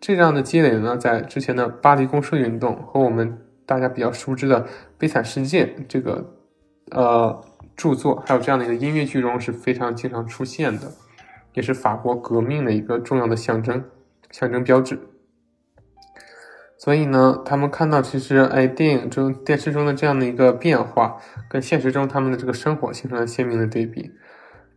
[0.00, 4.64] 这样的积累呢，在之前的巴黎公社运动和我们大家比较熟知的
[4.98, 6.34] 《悲惨世界》这个
[6.90, 7.40] 呃
[7.76, 10.92] 著作，还有这样的一个音乐剧中是非常经常出现的，
[11.54, 13.84] 也是法国革命的一个重要的象征、
[14.30, 14.98] 象征标志。
[16.76, 21.16] 所以呢，他们看到其实，哎，电影中、电视中的这样的一个变化，
[21.48, 24.12] 跟现实中他们的这个生活形成了鲜明的对比。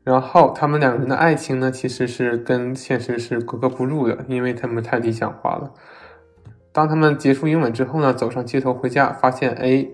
[0.04, 5.74] 然后，他们两个人的爱情呢，其实是跟现实是格格不入的，因为他们太理想化了。
[6.72, 9.88] 当他们结束拥吻之后呢，走上街头回家，发现，哎，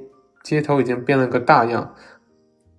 [0.43, 1.93] 街头已经变了个大样。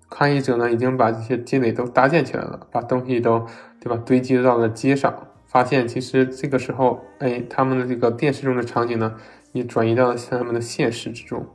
[0.09, 3.47] 抗议者呢，已经把这些积累都搭建起来了，把东西都，
[3.81, 5.29] 对吧，堆积到了街上。
[5.47, 9.15] 发现其实这个时候，哎，他们的这个电视中的场景呢，
[9.53, 11.47] 也转移到了他们的现实之中。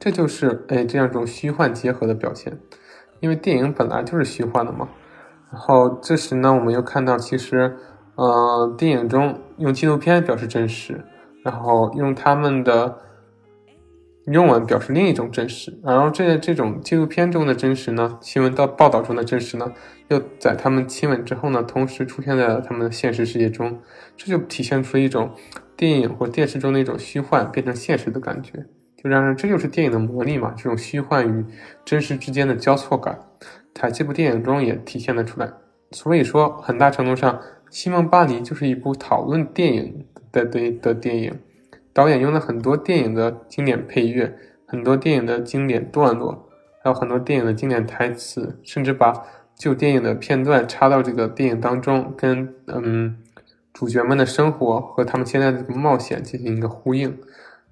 [0.00, 2.58] 这就是哎这样一种虚幻结合的表现，
[3.20, 4.88] 因为电影本来就是虚幻的嘛。
[5.52, 7.76] 然后这时呢，我们又看到其实，
[8.16, 11.04] 呃，电影中用纪录片表示真实，
[11.44, 12.98] 然后用他们的。
[14.26, 19.72] 用文表示另一种真实，然后这这种纪录片中的真实呢，新闻到报道中的真实呢，
[20.08, 23.80] 又在他们亲吻之后呢，同时出现在了他们的现实世界中，
[24.16, 25.32] 这就体现出一种
[25.76, 28.64] 电影或电视中的一种虚幻变成现实的感觉，
[28.96, 31.44] 就让人这就是电影的魔力嘛，这种虚幻与
[31.84, 33.18] 真实之间的交错感，
[33.74, 35.52] 在这部电影中也体现了出来。
[35.90, 37.34] 所以说，很大程度上，
[37.68, 41.38] 《西蒙巴黎》就是一部讨论电影的的的电影。
[41.92, 44.36] 导演用了很多电影的经典配乐，
[44.66, 46.48] 很多电影的经典段落，
[46.82, 49.12] 还有很多电影的经典台词，甚至把
[49.54, 53.18] 旧电影的片段插到这个电影当中，跟嗯
[53.72, 57.18] 主角们的生活和他们现在的这个冒险进行一个呼应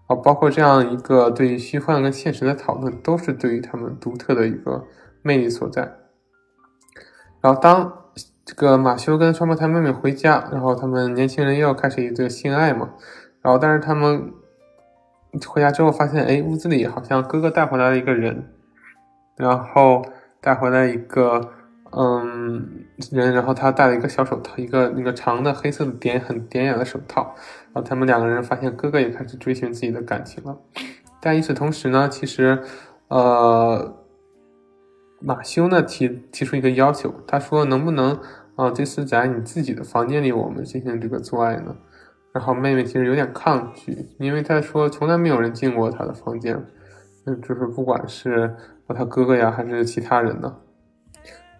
[0.07, 4.85] 啊，包括这样一个对于虚幻跟现实的讨论，都是对于他们独特的一个
[5.23, 5.97] 魅力所在。
[7.41, 8.05] 然后当
[8.45, 12.91] 这个马修跟双胞胎妹妹回家，然后他们年轻人又要开始一个性爱嘛。
[13.43, 14.33] 然后，但是他们
[15.47, 18.53] 回家之后发现，哎，屋子里好像哥哥带回来了一个人，
[19.37, 20.05] 然后
[20.41, 21.53] 带回来一个
[21.93, 27.35] 嗯人，然后他戴了一个小手套，一个那个长的黑色的点很典雅的手套。
[27.73, 30.59] 然后他们两个人发现哥哥也开始追寻自己的感情了。
[31.21, 32.63] 但与此同时呢，其实
[33.09, 33.97] 呃
[35.21, 38.19] 马修呢提提出一个要求，他说能不能
[38.57, 41.77] 啊这次在你自己的房间里我们进行这个做爱呢？
[42.33, 46.55] 然后妹妹其实有点抗拒，因为她说从来没有人进过她的房间，
[47.27, 48.55] 嗯，就是不管是
[48.89, 50.57] 她哥哥呀还是其他人呢。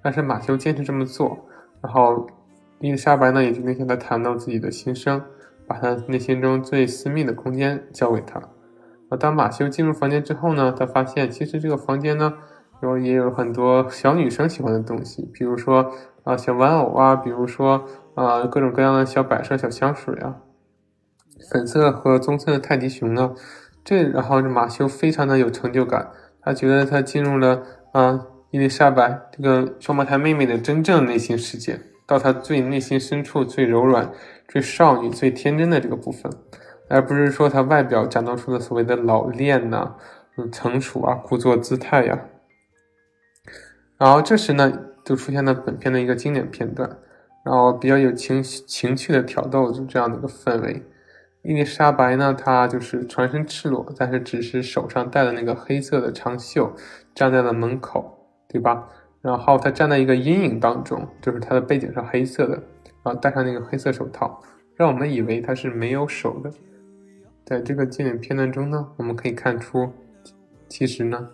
[0.03, 1.47] 但是马修坚持这么做，
[1.83, 2.27] 然后
[2.79, 5.21] 伊丽莎白呢也决定向他谈到自己的心声，
[5.67, 8.41] 把他内心中最私密的空间交给他。
[9.11, 12.33] 而当马修进入房间之后呢，他发现其实这个房间呢，
[12.81, 15.93] 然后也有很多小女生喜欢的东西，比如说
[16.25, 20.37] 啊小玩偶啊，比如说啊各种各样的小摆设、小香水啊。
[21.51, 23.35] 粉色和棕色的泰迪熊呢？
[23.83, 26.11] 这然后马修非常的有成就感，
[26.43, 27.63] 他觉得他进入了
[27.93, 34.13] 啊伊丽莎白这个双胞胎妹妹的真正内心世界，到她最内心深处最柔软、
[34.49, 36.31] 最少女、最天真的这个部分，
[36.89, 39.95] 而不是说她外表展露出的所谓的老练呐、
[40.37, 42.27] 嗯成熟啊、故作姿态呀。
[43.97, 44.73] 然后这时呢，
[45.05, 46.99] 就出现了本片的一个经典片段，
[47.45, 50.83] 然后比较有情情趣的挑逗，就这样的一个氛围。
[51.43, 56.71] 伊丽莎白呢，她就是全身赤裸，但是只是手上戴的那个黑色的长袖，
[57.15, 58.87] 站在了门口，对吧？
[59.23, 62.55] 然后她站在一个阴影当中，就是她的背景是黑色的，
[63.03, 64.43] 然后戴上那个黑色手套，
[64.77, 66.53] 让我们以为她是没有手的。
[67.47, 69.91] 在这个经典片段中呢，我们可以看出，
[70.69, 71.31] 其实呢，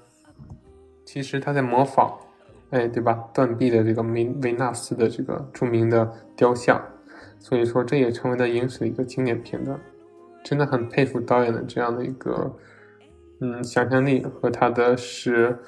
[1.04, 2.12] 其实她在模仿，
[2.70, 3.28] 哎，对吧？
[3.34, 6.80] 断臂的这个维维纳斯的这个著名的雕像，
[7.40, 9.76] 所以说这也成为了影史的一个经典片段。
[10.46, 12.56] 真的很佩服导演的这样的一个，
[13.40, 15.58] 嗯，想象力和他的是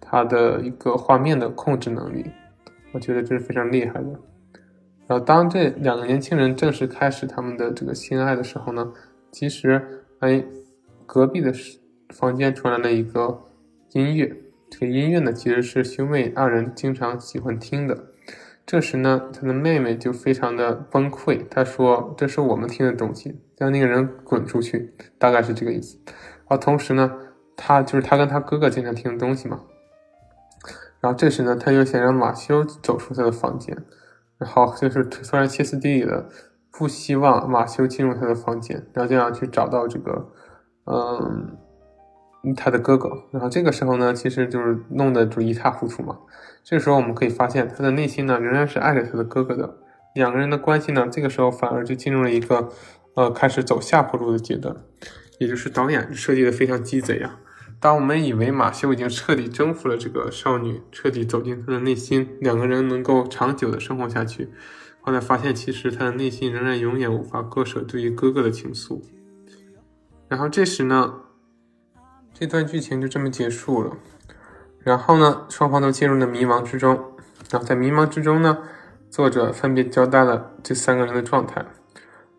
[0.00, 2.24] 他的一个画面的控制能力，
[2.92, 4.08] 我觉得这是非常厉害的。
[5.06, 8.90] 然后当这两个年轻人正式开始他们的这个性爱的时候呢，
[9.30, 10.42] 其实哎，
[11.04, 11.52] 隔壁的
[12.08, 13.38] 房间传来了一个
[13.92, 14.34] 音乐，
[14.70, 18.06] 这个音乐呢其实是兄妹二人经常喜欢听的。
[18.72, 21.46] 这时呢，他的妹妹就非常的崩溃。
[21.50, 25.98] 她说：“这是我们听的东西，让那个人滚出去。”大概是这个意思。
[26.06, 27.12] 然后同时呢，
[27.54, 29.60] 他就是他跟他哥哥经常听的东西嘛。
[31.02, 33.76] 然后这时呢，他又想让马修走出他的房间，
[34.38, 36.30] 然后就是突然歇斯底里的
[36.70, 40.32] 不希望马修进入他的房间，然后就想去找到这个，
[40.86, 41.58] 嗯。
[42.56, 46.18] 他的哥哥，然后这个时候呢，其实就是弄得就一塌糊涂嘛。
[46.64, 49.78] 这时候我们可以发现，他的内心呢仍然是爱着他的哥哥的。
[50.14, 52.68] 两个人的关系呢，这个时候反而就进入了一个，
[53.14, 54.76] 呃，开始走下坡路的阶段。
[55.38, 57.40] 也就是导演设计的非常鸡贼啊。
[57.80, 64.50] 当我们以为马修已经彻底征服了这个少女，彻底走进她的内心，两个人能够长久的生活下去，
[65.00, 69.02] 后来发现其实他的内心仍然永远无法割舍对于哥哥的情愫。
[70.28, 71.14] 然后这时呢。
[72.34, 73.98] 这段剧情就这么结束了，
[74.84, 76.94] 然后呢，双方都进入了迷茫之中。
[77.50, 78.58] 然后在迷茫之中呢，
[79.10, 81.64] 作者分别交代了这三个人的状态。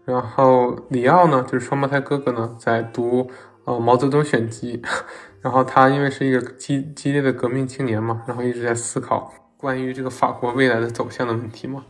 [0.06, 3.30] 然后里奥呢，就是双胞胎哥哥呢，在读
[3.66, 4.82] 呃毛泽东选集。
[5.42, 11.84] 然后他因为是一个激激烈的革命青年嘛，然后一直在思考关于这个法国未来的走向的问题嘛。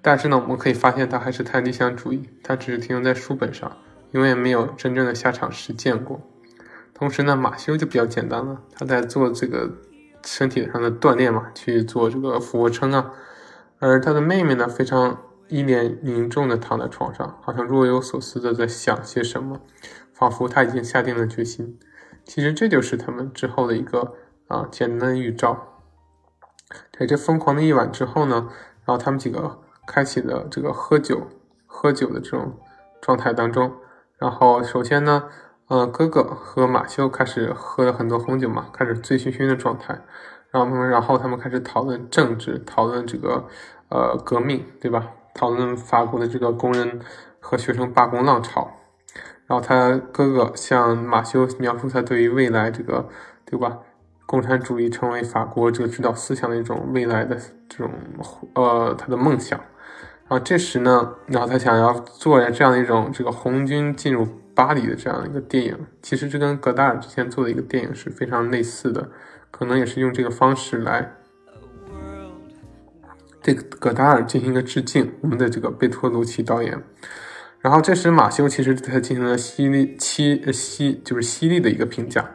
[0.00, 3.70] 但是呢，我们可以发现他还是太理想主义，他只是停留在书本上，
[4.12, 6.20] 永远没有真正的下场实践过。
[6.92, 9.70] 同时呢，马修就比较简单了，他在做这个
[10.24, 13.12] 身体上的锻炼嘛，去做这个俯卧撑啊。
[13.78, 19.60] 而他的妹妹呢，非常一脸凝重的躺在床上，好像若有所思的在想些什么，
[20.12, 21.78] 仿佛他已经下定了决心。
[22.24, 24.14] 其实这就是他们之后的一个
[24.48, 25.82] 啊简单预兆。
[26.98, 28.48] 在这疯狂的一晚之后呢，
[28.84, 31.28] 然后他们几个开启了这个喝酒、
[31.66, 32.58] 喝酒的这种
[33.00, 33.72] 状态当中。
[34.18, 35.28] 然后首先呢。
[35.68, 39.98] 呃，哥哥和马修开始喝了很多红酒嘛，开始醉醺醺的状态。
[40.50, 43.46] 然后他们，然后他们开始讨论政治，讨论这个
[43.88, 45.08] 呃革命，对吧？
[45.34, 47.00] 讨论法国的这个工人
[47.40, 48.70] 和学生罢工浪潮。
[49.46, 53.08] 然后他哥哥向马修描述他对于未来这个，
[53.46, 53.78] 对吧？
[54.26, 57.36] 共产主义成为法国这个指导思想的一种未来的
[57.70, 57.90] 这种
[58.54, 59.58] 呃他的梦想。
[60.28, 64.28] 然后这时呢，然后他想要做这样一种这个红军进入。
[64.54, 69.10] 巴黎的这样一个电影，其实这跟戈达尔之前做的一个电影是非常类似的，
[69.50, 71.16] 可能也是用这个方式来
[73.42, 75.12] 对戈达尔进行一个致敬。
[75.22, 76.82] 我们的这个贝托鲁奇导演，
[77.60, 82.30] 然后这时马修其实对他进行了犀利、犀犀就是犀利的一个评价。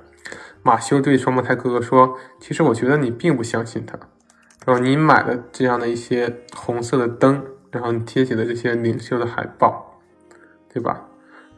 [0.61, 3.97] 马修对双胞胎哥哥说：“其实我觉得你并不相信他，
[4.65, 10.01] 然后你买了这样的一些红色的灯，然后你贴起了这些领袖的海报，
[10.71, 11.05] 对吧？”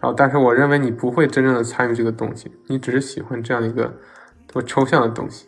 [0.02, 3.94] 然后，但是我认为你不会真正的参与这个东西，你只是喜欢这样一个
[4.48, 5.48] 多抽象的东西。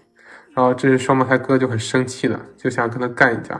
[0.53, 3.59] 然后，这是双胞胎哥就很生气了，就想跟他干一架，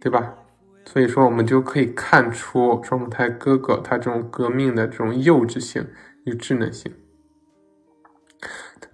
[0.00, 0.34] 对吧？
[0.84, 5.88] 所以说，我们就可以看出双胞胎哥哥他这种革命的这种幼稚性
[6.24, 6.94] 与稚嫩性。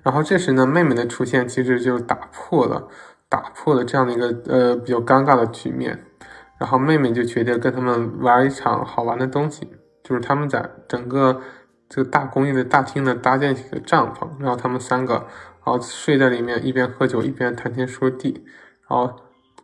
[0.03, 2.89] 然后这时呢，妹妹的出现其实就打破了
[3.29, 6.03] 打破了这样的一个呃比较尴尬的局面。
[6.59, 9.69] 然后妹妹就决定跟他们玩一场好玩的东西。
[10.03, 11.41] 就是他们在整个
[11.89, 15.27] 这个大公寓的大厅呢搭建起了帐篷，然后他们三个然
[15.65, 18.45] 后睡在里面，一边喝酒一边谈天说地。
[18.89, 19.15] 然后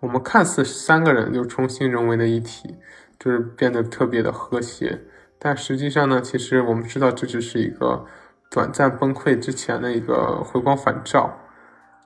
[0.01, 2.77] 我们看似三个人就重新融为了一体，
[3.19, 5.01] 就是变得特别的和谐。
[5.39, 8.05] 但实际上呢，其实我们知道这只是一个
[8.51, 11.39] 短暂崩溃之前的一个回光返照。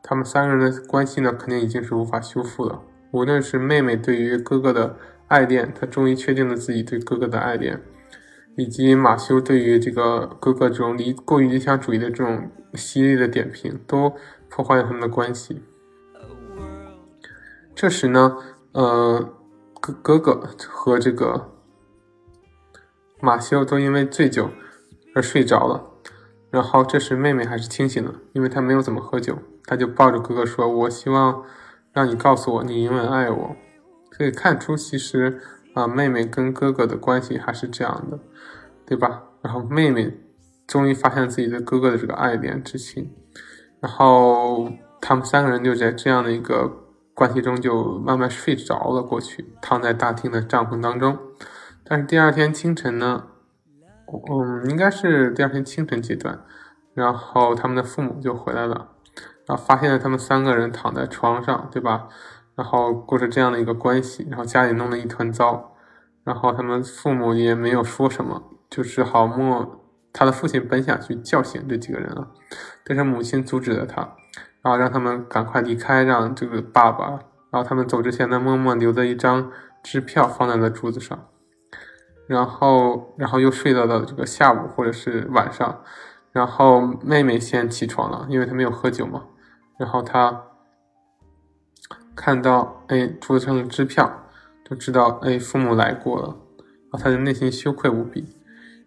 [0.03, 2.83] 他们三个人的关系呢，肯定已经是无法修复了。
[3.13, 4.97] 无论是妹妹对于哥哥的
[5.29, 7.81] 爱恋，她终于确定了自己对哥哥的爱恋。
[8.57, 14.15] 以及马修对于这个哥哥这种理过于理想主义的这种犀利的点评，都
[14.49, 15.63] 破坏了他们的关系。
[17.75, 18.37] 这时呢，
[18.73, 19.35] 呃，
[19.81, 21.51] 哥哥和这个
[23.21, 24.51] 马修都因为醉酒
[25.15, 25.89] 而睡着了。
[26.51, 31.43] 然后这时妹妹还是清醒的，因为她没有怎么喝酒，她就抱着哥哥说：“我希望
[31.95, 33.57] 让你告诉我你永远爱我。”
[34.13, 35.41] 可以看出，其实
[35.75, 38.19] 啊，妹妹跟哥哥的关系还是这样的，
[38.87, 39.23] 对吧？
[39.43, 40.21] 然后妹妹
[40.67, 43.13] 终于发现自己对哥哥的这个爱恋之情，
[43.81, 44.71] 然后
[45.01, 46.71] 他们三个人就在这样的一个
[47.15, 51.19] 关系中就慢慢睡着了过去，躺在大厅的帐篷当中。
[51.85, 53.25] 但是第二天清晨呢？
[54.31, 56.45] 嗯，应该是第二天清晨阶段，
[56.95, 58.91] 然后他们的父母就回来了，
[59.47, 62.09] 然后发现了他们三个人躺在床上，对吧？
[62.63, 65.75] 然后过着这样的一个关系，然后家里弄得一团糟，
[66.23, 68.41] 然后他们父母也没有说什么，
[68.71, 69.81] 就只好默。
[70.13, 72.29] 他的父亲本想去叫醒这几个人了，
[72.85, 74.03] 但是母亲阻止了他，
[74.63, 77.19] 然后让他们赶快离开，让这个爸爸，
[77.51, 79.51] 然后他们走之前呢，默默留了一张
[79.83, 81.19] 支票放在了桌子上。
[82.29, 85.83] 然后，然后又睡到了这个下午或者是晚上，
[86.31, 89.25] 然后妹妹先起床了，因为她没有喝酒嘛。
[89.79, 90.45] 然后她
[92.25, 94.29] 看到哎桌子上的支票，
[94.65, 98.25] 就知道哎父母来过了，然后她的内心羞愧无比，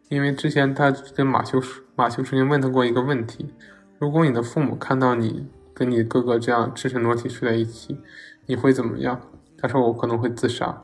[0.08, 1.62] 因为之前他跟马修
[1.98, 3.54] 马修曾经问他过一个问题：
[4.00, 8.00] 如果你的父母看到你跟你哥哥这样赤身裸体睡在一起，
[8.46, 9.20] 你会怎么样？
[9.58, 10.84] 他说我可能会自杀。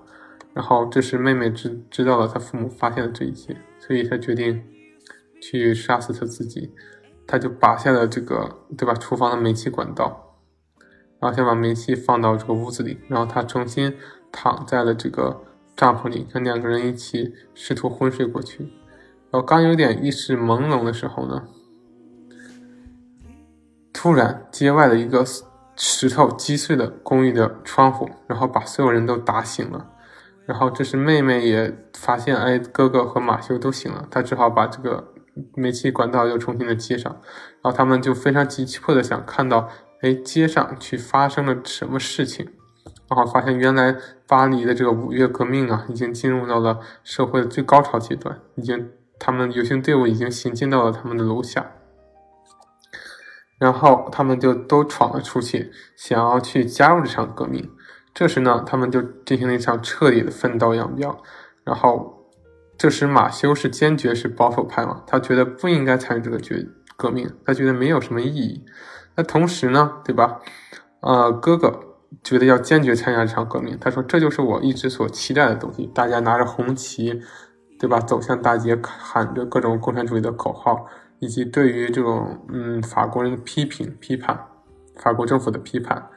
[0.54, 4.62] 然后这时妹妹知知道了他父母发现了这一切，所以他决定
[5.41, 6.74] 去杀死他自己。
[7.26, 8.93] 他就拔下了这个，对吧？
[8.95, 10.30] 厨房的煤气管道，
[11.22, 13.95] 然后先把煤气放到这个屋子里，然后他重新
[14.32, 15.43] 躺在了这个
[15.76, 18.63] 帐篷里，跟两个人一起试图昏睡过去。
[19.30, 21.43] 然后刚有点意识朦胧的时候呢，
[23.93, 25.24] 突然街外的一个
[25.76, 29.88] 石头击碎了公寓的窗户，然后把所有人都打醒了。
[30.47, 35.13] 然后这时妹妹也发现，哎，哥哥和马修都醒了，她只好把这个
[35.55, 37.11] 煤气管道又重新的接上。
[37.61, 39.69] 然后他们就非常急迫的想看到，
[40.02, 42.49] 哎，街上去发生了什么事情。
[43.10, 43.95] 然后发现原来
[44.26, 48.89] 巴黎的这个五月革命啊，已经进入到了社会的最高潮阶段，已经
[49.20, 51.74] 他们游行队伍已经行进到了他们的楼下。
[53.60, 57.70] 然后他们就都闯了出去，想要去加入这场革命。
[58.14, 61.22] 这时呢，他们就进行了一场彻底的分道扬镳。
[61.64, 62.32] 然后，
[62.78, 66.66] 这时马修是坚决是保守派嘛，他觉得不应该参与这个决
[66.97, 68.66] 革命，他觉得没有什么意义。
[69.16, 70.39] 那同时呢，对吧？
[71.01, 71.80] 呃，哥哥
[72.24, 75.86] 觉得要坚决参加这场革命，他说这就是我一直所期待的东西。
[75.93, 77.22] 大家拿着红旗，
[77.80, 77.99] 对吧？
[77.99, 80.86] 走向大街，喊着各种共产主义的口号，
[81.20, 84.47] 以及对于这种嗯法国人的批评、批判，
[84.97, 86.07] 法国政府的批判。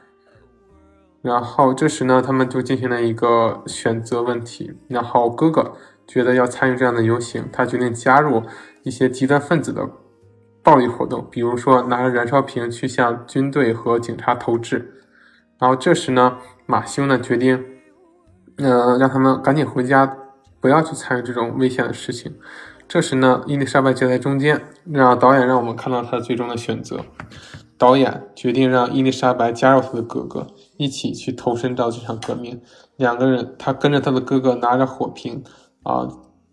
[1.21, 4.77] 然后这时呢，他们就进行了一个选择问题。
[4.87, 5.73] 然后哥哥
[6.05, 8.43] 觉得要参与这样的游行，他决定加入
[8.83, 9.89] 一些极端分子的
[10.65, 14.95] 暴力活动，比如说拿着燃烧瓶去向军队和警察投掷。
[15.59, 17.63] 然后这时呢，马修呢决定，
[18.57, 20.17] 呃，让他们赶紧回家，
[20.59, 22.35] 不要去参与这种危险的事情。
[22.87, 24.59] 这时呢，伊丽莎白就在中间，
[24.91, 27.05] 让导演让我们看到他最终的选择。
[27.77, 30.47] 导演决定让伊丽莎白加入他的哥哥，
[30.77, 32.59] 一起去投身到这场革命。
[32.95, 35.43] 两个人，他跟着他的哥哥拿着火瓶，
[35.83, 36.07] 啊，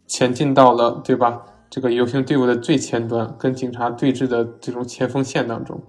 [0.07, 1.43] 前进到了，对吧？
[1.73, 5.81] 这个游行队伍的最前端，跟警察对峙的这种前锋线当中。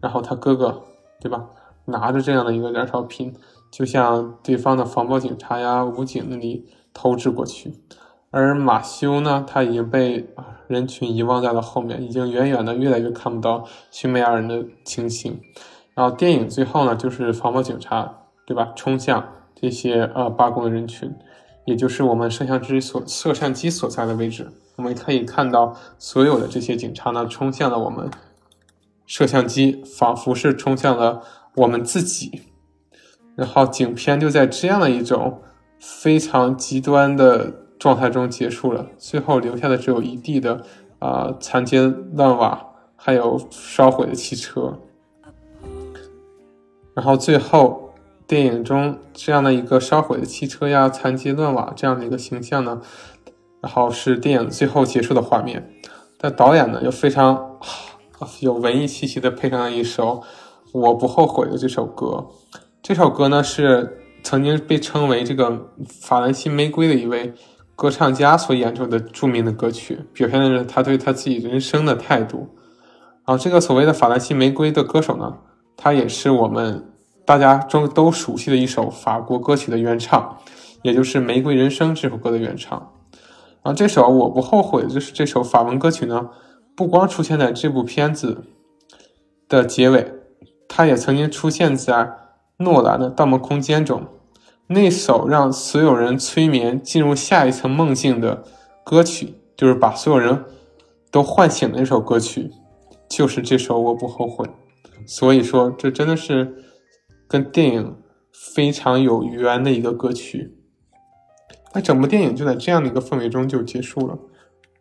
[0.00, 0.82] 然后他哥哥，
[1.20, 1.46] 对吧？
[1.84, 3.32] 拿着这样的一个燃烧瓶，
[3.70, 7.72] 就向对方的防暴警察呀、武警那里投掷过去。
[8.32, 10.28] 而马修呢，他已经被
[10.66, 15.40] 人群遗忘在了后面，已经远远的越来越看不到兄妹二人的情形。
[15.94, 18.12] 然后电影最后呢，就是防暴警察，
[18.44, 18.72] 对吧？
[18.74, 19.24] 冲向
[19.54, 21.14] 这些呃罢工的人群，
[21.64, 24.50] 也就是我们摄像机所摄像机所在的位置。
[24.78, 28.10] 我们可以看到所有的这些警察呢，冲向了我们
[29.04, 31.22] 摄像机，仿佛是冲向了
[31.56, 32.42] 我们自己。
[33.36, 35.42] 然后影片就在这样的一种
[35.78, 37.68] 非常极端的。
[37.78, 40.64] 状态中结束了，最后留下的只有一地的
[40.98, 41.82] 啊残街
[42.14, 44.80] 烂瓦，还有烧毁的汽车。
[46.92, 47.94] 然后最后
[48.26, 52.82] 电影中这样的一个烧毁的汽车呀、残街乱瓦这样的一个形象呢，
[53.60, 55.70] 然后是电影最后结束的画面。
[56.18, 57.58] 但导演呢又非常
[58.40, 60.16] 有文艺气息的配上了一首
[60.72, 62.26] 《我不后悔》的这首歌。
[62.82, 67.34] 这首歌呢是曾经被称为这个法兰西玫瑰的一位。
[67.80, 72.48] 歌唱家所演奏的著名的歌曲，表现的是他对他自己人生的态度。
[73.24, 75.32] 然后，这个所谓的法兰西玫瑰的歌手呢，
[75.76, 76.84] 他也是我们
[77.24, 80.38] 大家中都熟悉的一首法国歌曲的原唱，
[80.82, 82.90] 也就是《玫瑰人生》这首歌的原唱。
[83.68, 86.30] 啊，这首我不后悔，就是这首法文歌曲呢，
[86.74, 88.44] 不光出现在这部片子
[89.46, 90.10] 的结尾，
[90.66, 92.14] 它也曾经出现在
[92.60, 94.06] 诺兰的《盗梦空间》中。
[94.68, 98.42] 那首让所有人催眠进入下一层梦境的
[98.82, 100.46] 歌曲，就是把所有人
[101.10, 102.50] 都唤醒的一首歌曲，
[103.06, 104.46] 就是这首《我不后悔》。
[105.06, 106.64] 所以说，这真的是
[107.28, 107.96] 跟电影
[108.32, 110.54] 非常有缘的一个歌曲。
[111.74, 114.18] 那整部电影就在这样的一个氛围中就结束了。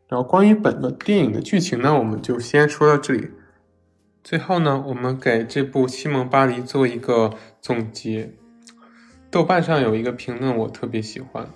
[0.08, 3.30] 然后，关于本个电影的剧情呢，我们就先说到这里。
[4.24, 8.34] 最后呢，我们给这部《西蒙巴黎》做一个总结。
[9.30, 11.50] 豆瓣上有一个评论我特别喜欢，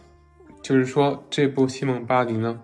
[0.62, 2.60] 就是说这部《西蒙巴黎》呢，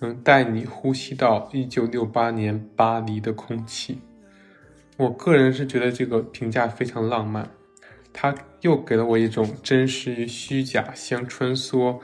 [0.00, 4.02] 能带你呼吸到1968年巴黎的空气。
[4.98, 7.48] 我个人是觉得这个评价非常浪漫，
[8.12, 12.00] 它又给了我一种真实与虚假相穿梭，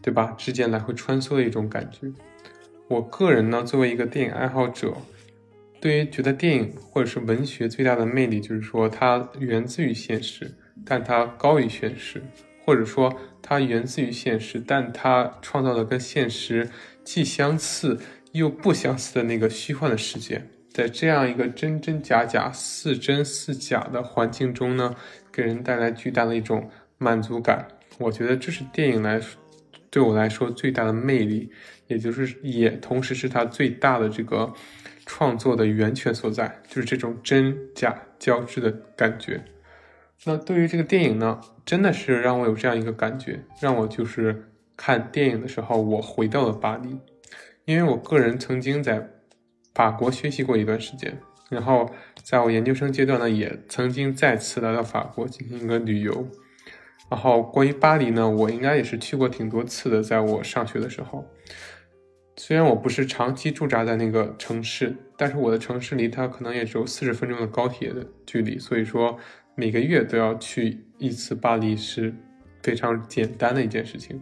[0.00, 0.34] 对吧？
[0.38, 2.12] 之间来回穿梭的一种感觉。
[2.88, 4.92] 我个人呢，作为一个电影爱好者，
[5.80, 10.54] 对于觉得电影或者是文学最大的魅力，就是说它源自于现实。
[10.84, 12.22] 但它高于现实，
[12.64, 16.68] 或者说它源自于现实，但它创造了跟现实
[17.02, 17.98] 既相似
[18.32, 20.42] 又不相似的那个虚幻的世界。
[20.68, 24.94] 在这样一个真真假假、似真似假的环境中呢，
[25.34, 27.66] 给人带来巨大的一种满足感。
[27.98, 29.20] 我觉得这是电影来
[29.90, 31.50] 对我来说最大的魅力，
[31.88, 34.52] 也就是也同时是它最大的这个
[35.06, 39.42] 创作的源泉所在，就是这种真假交织的感觉。
[40.24, 46.96] 那对于这个电影呢，真的是让我有这样一个感觉，让我就是看电影的时候，我回到了巴黎，
[47.64, 49.10] 因为我个人曾经在
[49.74, 51.16] 法国学习过一段时间，
[51.50, 51.88] 然后
[52.24, 56.26] 在我研究生阶段呢，也曾经再次来到法国进行一个旅游。
[57.10, 61.24] 然后关于巴黎呢，我应该也是去过挺多次的，在我上学的时候，
[62.36, 69.18] 虽然我不是长期驻扎在那个城市，但是我的城市离它可能也只有四十分钟的高铁的距离，所以说。
[69.56, 72.12] 每个月都要去一次巴黎是
[72.60, 74.20] 非常简单的一件事情。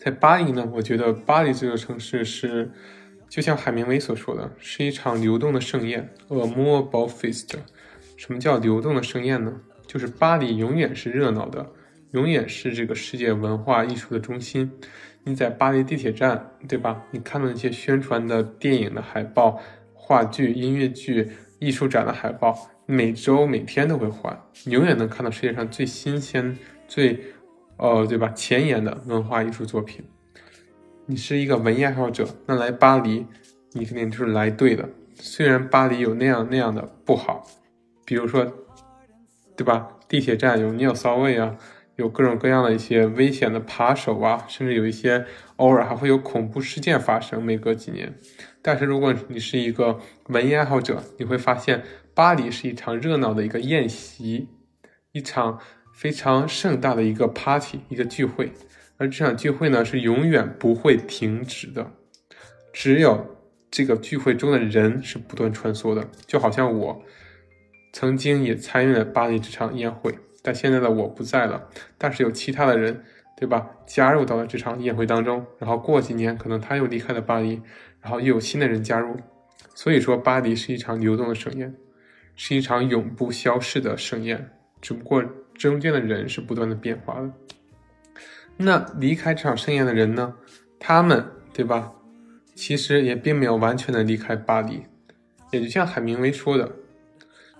[0.00, 2.68] 在巴黎呢，我觉得巴黎这个城市是，
[3.30, 7.56] 就像海明威所说的，是一场流动的盛宴，a more b o f e s t
[8.16, 9.60] 什么叫流动的盛宴呢？
[9.86, 11.70] 就是巴黎永远是热闹的，
[12.10, 14.72] 永远是这个世界文化艺术的中心。
[15.22, 17.04] 你在巴黎地铁站，对吧？
[17.12, 19.60] 你看到那些宣传的电影的海报、
[19.94, 22.68] 话剧、音乐剧、艺术展的海报。
[22.86, 26.58] 每周每天都会换，你永远能看到世界上最新鲜、
[26.88, 27.16] 最，
[27.76, 28.28] 呃，对吧？
[28.30, 30.04] 前沿的文化艺术作品。
[31.10, 33.26] 你是一个文艺爱好者，那来巴黎，
[33.72, 34.88] 你肯定就是来对的。
[35.16, 37.44] 虽然巴黎有那样那样的不好，
[38.04, 38.46] 比如说，
[39.56, 39.88] 对吧？
[40.06, 41.56] 地铁站有尿骚味啊，
[41.96, 48.14] 有各种各样的一些危险的扒手啊，甚至有一些偶尔还会有恐怖事件发生，每隔几年。
[48.62, 49.98] 但是如果你是一个
[50.28, 51.82] 文艺爱好者，你会发现。
[52.14, 54.48] 巴黎是一场热闹的一个宴席，
[55.10, 55.58] 一场
[55.92, 58.52] 非常盛大的一个 party，一个聚会。
[59.00, 61.90] 而这场聚会呢，是永远不会停止的，
[62.70, 63.38] 只有
[63.70, 66.06] 这个聚会中的人是不断穿梭的。
[66.26, 67.02] 就好像我
[67.94, 71.66] 曾经也参与了巴黎这场宴会，但现在的我不在了，
[71.96, 73.02] 但是有其他的人，
[73.38, 73.70] 对吧？
[73.86, 77.62] 加入到了这场宴会当中，然后过几年可能他又离开了巴黎，
[78.02, 79.16] 然后又有新的人加入。
[79.74, 81.74] 所以说，巴黎是一场流动的盛宴。
[82.36, 84.50] 是一场永不消逝的盛宴，
[84.80, 85.22] 只不过
[85.54, 87.30] 中间的人是不断的变化的。
[88.62, 90.34] 那离开这场盛宴的人呢？
[90.78, 91.92] 他们对吧？
[92.54, 94.82] 其实也并没有完全的离开巴黎。
[95.50, 96.70] 也就像海明威说的，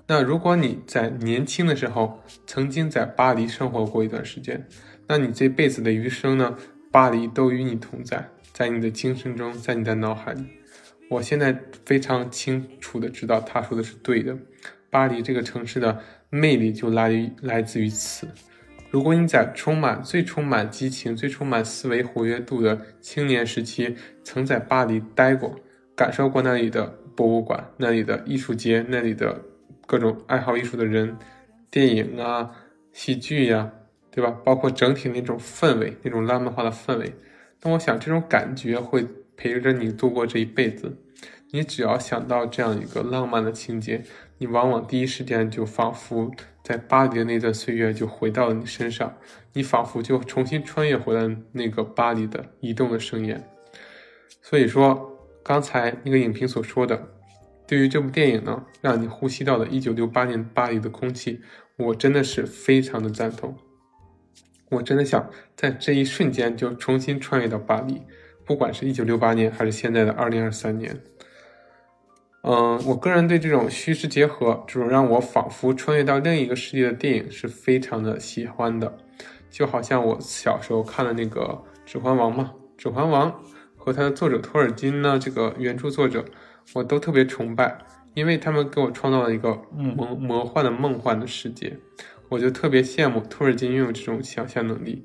[0.06, 4.66] 那如果你在年轻的时候曾经在巴黎生活过一段时间，
[5.09, 6.56] 那你这辈子的余生呢？
[6.93, 10.44] 巴黎都与你同在，在你的精神中，在你的脑海里。
[11.09, 14.36] 我现在非常清楚的知道，他说的是对的。
[14.90, 18.28] 巴黎这个城市的魅力就来于来自于此。
[18.91, 25.55] 如果你在充满最充满激情、最充满思维活跃度的青年时期，曾在巴黎待过，
[25.95, 29.41] 感受过那里的博物馆、那里的艺术街、那里的
[29.87, 31.17] 各种爱好艺术的人、
[31.71, 32.51] 电影啊、
[32.93, 33.71] 戏剧呀，
[34.11, 34.37] 对吧？
[34.45, 37.15] 包括整体那种氛围、那种浪漫化的氛围，
[37.62, 39.07] 那我想这种感觉会。
[39.43, 40.99] 陪着你度过这一辈子，
[41.53, 44.03] 你只要想到这样一个浪漫的情节，
[44.37, 46.31] 你往往第一时间就仿佛
[46.62, 49.16] 在巴黎的那段岁月就回到了你身上，
[49.53, 53.49] 你仿佛就重新穿越回了那个巴黎的移动的盛宴。
[54.43, 57.09] 所以说，刚才那个影评所说的，
[57.66, 61.41] 对于这部电影呢，让你呼吸到了1968年巴黎的空气，
[61.77, 63.57] 我真的是非常的赞同。
[64.70, 68.03] 我真的想在这一瞬间就重新穿越到巴黎。
[68.45, 70.97] 不管是一九六八年还是现在的二零二三年。
[72.43, 78.97] 嗯，我个人对这种虚实结合、这种让我仿佛穿越到另一个世界的电影是非常的喜欢的，
[79.51, 81.41] 就好像我小时候看的那个
[81.85, 83.31] 《指环王》嘛，《指环王》
[83.77, 86.25] 和它的作者托尔金呢，这个原著作者，
[86.73, 87.77] 我都特别崇拜，
[88.15, 91.77] 因为他们给我创造了一个魔魔幻的梦幻的世界，
[92.31, 95.05] 我就特别羡慕托尔金拥有这种想象能力，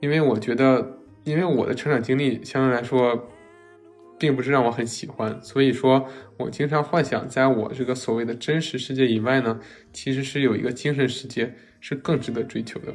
[0.00, 3.28] 因为我觉得，因为我的成长经历相对来说。
[4.18, 9.60] 并不是让我很喜欢，所以说我经常幻想，在我这个所谓的真实世界以外呢，
[9.92, 12.94] 其实是有一个精神世界是更值得追求的。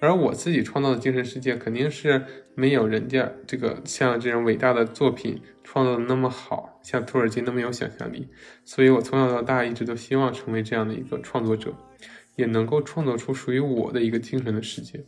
[0.00, 2.24] 而我自己创造的精神世界，肯定是
[2.56, 8.28] 没有人家这个像这种伟大的作品创造的那么好，像托尔金那么有想象力。
[8.64, 11.72] 所以我从小到大一直都希望成为这样的一个创作者，
[12.34, 15.04] 也能够创作出属于我的一个精神的世界。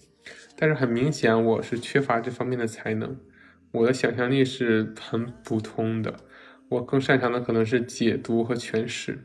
[0.57, 3.19] 但是很明显，我是缺乏这方面的才能。
[3.75, 6.15] 我的想象力是很普通的，
[6.69, 9.19] 我更擅长的可能是解读和诠释，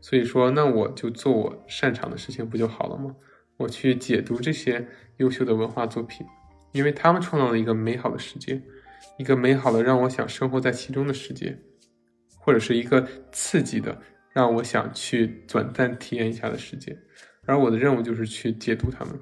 [0.00, 3.14] 所以说，那我就做我擅长的事情不就好了吗？
[3.56, 4.84] 我去解读这些
[5.18, 6.26] 优秀的文化作品，
[6.72, 8.60] 因为他们创造了一个美好的世界，
[9.16, 11.56] 一个美好的让我想生活在其中的世界，
[12.36, 13.96] 或者是一个刺激的
[14.32, 16.98] 让我想去短暂体验一下的世界，
[17.46, 19.16] 而我的任务就是去解读他们。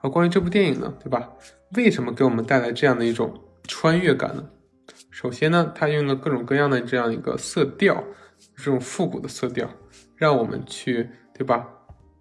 [0.00, 1.32] 而关于这部电影呢，对吧？
[1.76, 3.32] 为什么给我们带来这样的一种
[3.66, 4.44] 穿越感呢？
[5.10, 8.02] 首先呢，它用了各种各样的这样一个色调，
[8.56, 9.68] 这种复古的色调，
[10.16, 11.66] 让我们去，对吧？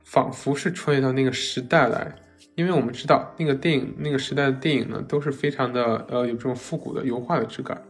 [0.03, 2.15] 仿佛是穿越到那个时代来，
[2.55, 7.81] 因为我们知道那个电影那个时代的电影呢，都是非常的呃有这种复古的油画的质感。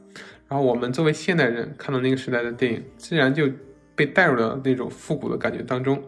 [0.48, 3.50] 然后我们作为现代人看到那个时代的电影，自然就
[3.96, 6.02] 被带入了那种复古的感觉当中。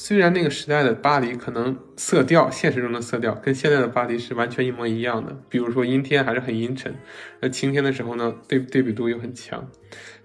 [0.00, 5.36] 虽然那个时代的巴黎可能色调，现实中的色调跟现在的巴黎是完全一模一样的。
[5.48, 6.94] 比如说阴天还是很阴沉，
[7.42, 9.68] 而晴天的时候呢，对对比度又很强。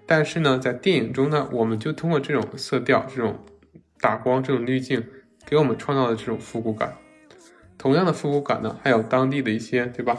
[0.06, 3.44] 但是呢，在电影中呢，我们就通过这种色调、这种
[4.00, 5.04] 打光、这种滤镜，
[5.44, 6.96] 给我们创造了这种复古感。
[7.76, 10.16] 同样的复古感呢，还有当地的一些，对吧？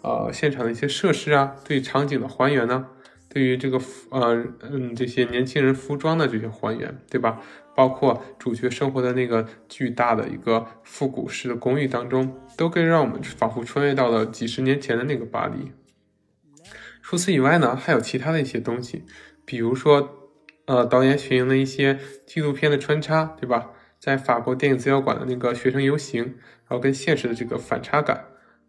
[0.00, 2.86] 呃，现场的一些设施啊，对场景的还原呢，
[3.28, 3.78] 对于这个
[4.08, 7.42] 呃嗯这些年轻人服装的这些还原，对吧？
[7.74, 15.72] 包括主角生活的那个巨大的一个复古式的公寓当中，都可以让我们仿佛穿越到了几十年前的那个巴黎。
[17.02, 19.04] 除此以外呢，还有其他的一些东西，
[19.44, 20.30] 比如说，
[20.66, 23.70] 呃，导演选用的一些纪录片的穿插，对吧？
[23.98, 28.24] 在法国电影资料馆的那个学生游行，然后跟现实的这个反差感，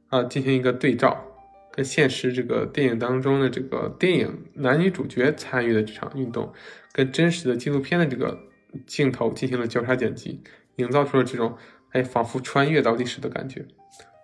[0.07, 1.23] 啊，进行一个对照，
[1.71, 6.51] 跟现实这个电影当中的这个电影男女主角参与的这场运动，
[6.91, 8.39] 跟真实的纪录片的这个。
[8.85, 10.41] 镜头进行了交叉剪辑，
[10.75, 11.55] 营造出了这种
[11.91, 13.65] 哎，仿佛穿越到历史的感觉。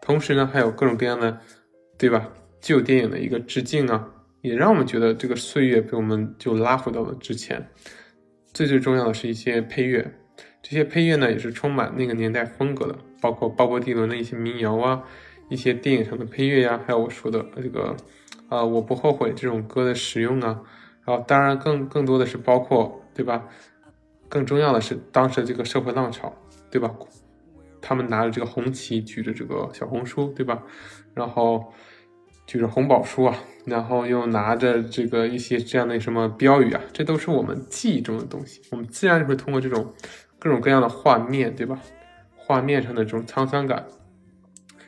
[0.02, 1.40] 同时呢，还有各种各样的，
[1.98, 2.30] 对吧？
[2.60, 4.10] 旧电影的一个致敬啊，
[4.42, 7.70] 也让我们觉得这个岁月被我们就拉回到了之前。
[8.54, 10.14] 最最重要的是一些配乐，
[10.62, 15.04] 这些配乐呢也是充满那个年代风格的，包括鲍勃迪伦的一些民谣啊，
[15.50, 17.96] 一些电影上的配乐呀，还有我说的这个
[18.50, 20.62] 啊，我不后悔这种歌的使用啊。
[21.04, 23.48] 然后当然更更多的是包括，对吧？
[24.32, 26.34] 更重要的是，当时这个社会浪潮，
[26.72, 26.90] 对吧？
[27.82, 30.64] 他们拿着这个红旗，举着这个小红书，对吧？
[31.14, 31.74] 然后
[32.46, 33.36] 举着红宝书啊，
[33.66, 38.62] 然后又拿着这个一些这样的什么标语啊，这都是我们记忆中的东西。
[38.72, 39.94] 我们自然就会通过这种
[40.40, 41.78] 各种各样的画面，对吧？
[42.38, 43.86] 画面上的这种沧桑感，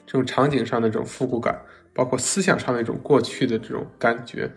[0.05, 1.59] 这种场景上的这种复古感，
[1.93, 4.49] 包括思想上的一种过去的这种感觉，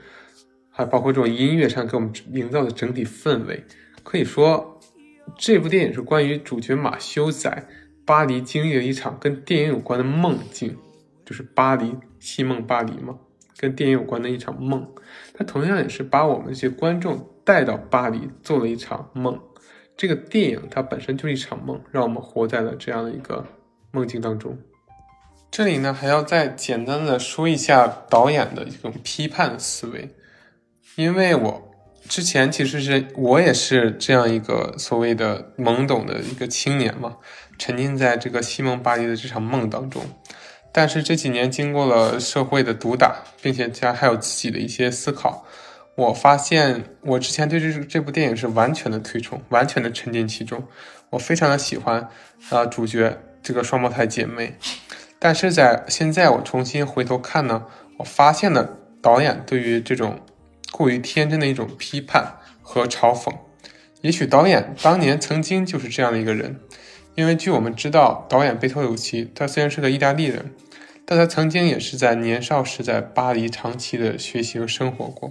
[0.71, 3.65] 还包括这种音乐上给我们营造的整体氛围，
[4.05, 4.75] 可以说。
[5.37, 7.67] 这部电影是关于主角马修在
[8.07, 10.77] 巴黎经历了一场跟电影有关的梦境，
[11.25, 13.19] 就是巴黎戏梦巴黎嘛，
[13.59, 14.89] 跟电影有关的一场梦。
[15.35, 19.39] 他同样也是把我们这些观众带到巴黎做了一场梦。
[19.97, 23.45] 这个电影它本身就是一场梦，让我们活在了这样的一个
[23.91, 24.57] 梦境当中。
[25.51, 30.15] 这里呢，还要再简单的说一下导演的一种批判思维，
[30.97, 31.66] 因为我。
[32.09, 37.17] 之前其实是我也是这样一个所谓的懵懂的一个青年嘛，
[37.59, 40.03] 沉浸在这个西蒙巴黎的这场梦当中。
[40.73, 45.45] 但是这几年经过了社会的毒打，并且加还有自己的一些思考，
[45.95, 50.63] 我发现我之前对这这部电影是完全的推崇，完全的沉浸其中。
[51.11, 52.09] 我非常的喜欢
[52.51, 54.57] 啊主角这个双胞胎姐妹，
[55.19, 57.65] 但是在现在我重新回头看呢，
[57.99, 60.21] 我发现了导演对于这种。
[60.77, 63.33] 过于天真的一种批判和嘲讽，
[64.03, 66.61] 也许导演当年曾经就是这样的一个人，
[67.15, 70.53] 因为据我们知道，导演贝托鲁奇他虽然是个意大利人，
[71.07, 75.31] 但他曾经也是在年少时在巴黎长期的学习和生活过。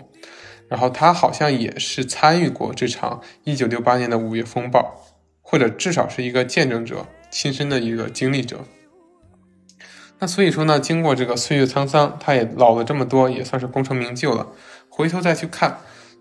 [0.68, 5.00] 然后他好像也是参与过这场1968年的五月风暴，
[5.44, 8.62] 或者至少是一个见证者，亲身的一个经历者。
[10.18, 14.48] 那所以说呢，经过这个岁月沧桑，他也老了这么多，也算是功成名就了。
[14.98, 15.78] 回头再去看，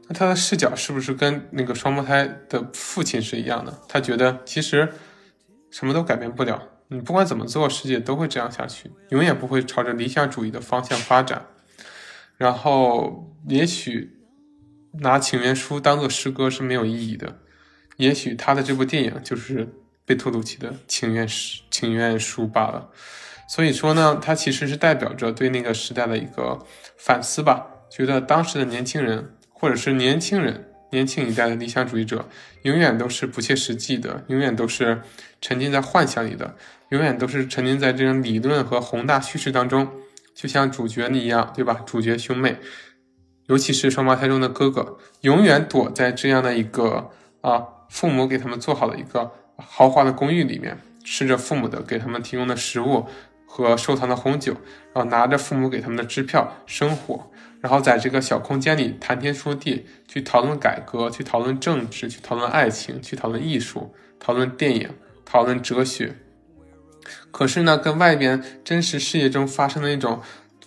[0.08, 3.72] 那他的视角是不是跟那个双胞胎的父亲是一样的？
[3.88, 4.92] 他觉得其实
[5.70, 11.46] 什么都改变不了，你不管怎么做，世界都会这样下去，永远不会朝着理想主义的方向发展。
[12.36, 14.18] 然后也许
[15.02, 17.38] 拿请愿书当做诗歌是没有意义的，
[17.96, 19.72] 也许他的这部电影就是
[20.04, 22.90] 被托鲁奇的请愿诗请愿书罢了。
[23.48, 26.58] 所以说呢，它其实是代表着对那个时代的一个
[26.98, 27.68] 反思吧。
[27.96, 32.28] 觉得当时的年轻人，或者是年轻人、年轻一代的理想主义者，
[32.62, 35.00] 永远都是不切实际的，永远都是
[35.40, 36.56] 沉浸在幻想里的，
[36.88, 39.88] 永远都是沉浸在这种理论和宏大叙事当中，
[40.34, 41.82] 就像主角一样，对吧？
[41.86, 42.56] 主角兄妹，
[43.46, 47.12] 尤其是双胞胎中的哥哥，永远躲在这样的一个
[47.42, 53.06] 啊，父母给他们做好的一个豪华的公寓里面，吃着父母的给他们提供的食物。
[53.46, 54.52] 和收藏的红酒，
[54.92, 57.30] 然后拿着父母给他们的支票生活，
[57.64, 64.90] 然后在这个小空间里谈天说地，去讨论改革，去讨论政治，去讨论爱情，去讨论艺术，讨论电影，
[65.24, 66.14] 讨论哲学。
[67.30, 70.20] 可是呢，跟外边真实世界中发生的那种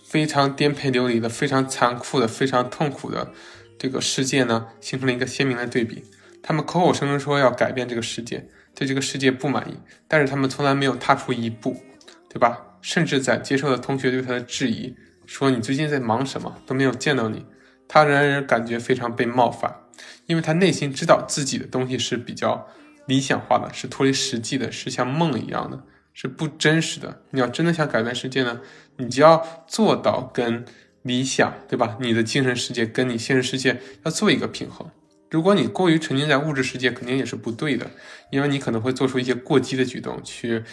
[0.03, 3.31] 非常颠沛流离的、非常残酷的、非常痛苦的
[3.77, 6.03] 这个世界呢，形成了一个鲜明的对比。
[6.41, 11.79] 他们口口声声说要改变这个世界，对这个世界不满意，但是他们从来没有踏出一步，
[12.27, 12.57] 对吧？
[12.81, 14.95] 甚至在接受了同学对他的质疑，
[15.27, 17.45] 说你最近在忙什么，都没有见到你，
[17.87, 19.81] 他仍然感觉非常被冒犯，
[20.25, 22.65] 因为他内心知道自己的东西是比较
[23.05, 25.83] 理想化的，是脱离实际的，是像梦一样的，
[26.13, 27.21] 是不真实的。
[27.31, 28.61] 你要真的想改变世界呢，
[28.95, 30.63] 你就要做到跟
[31.03, 31.97] 理想，对吧？
[31.99, 34.89] 你的精神世界跟你现实世界要做一个平衡。
[35.29, 37.91] 如果你过于沉浸在物质世界，肯定也是不对的，
[38.31, 40.63] 因为你可能会做出一些过激的举动去。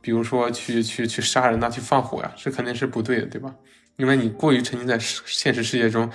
[0.00, 3.54] 比如说去去去杀人呐，去放火呀，这肯定是不对的，对吧？
[3.96, 6.10] 因为你过于沉浸在现实世界中，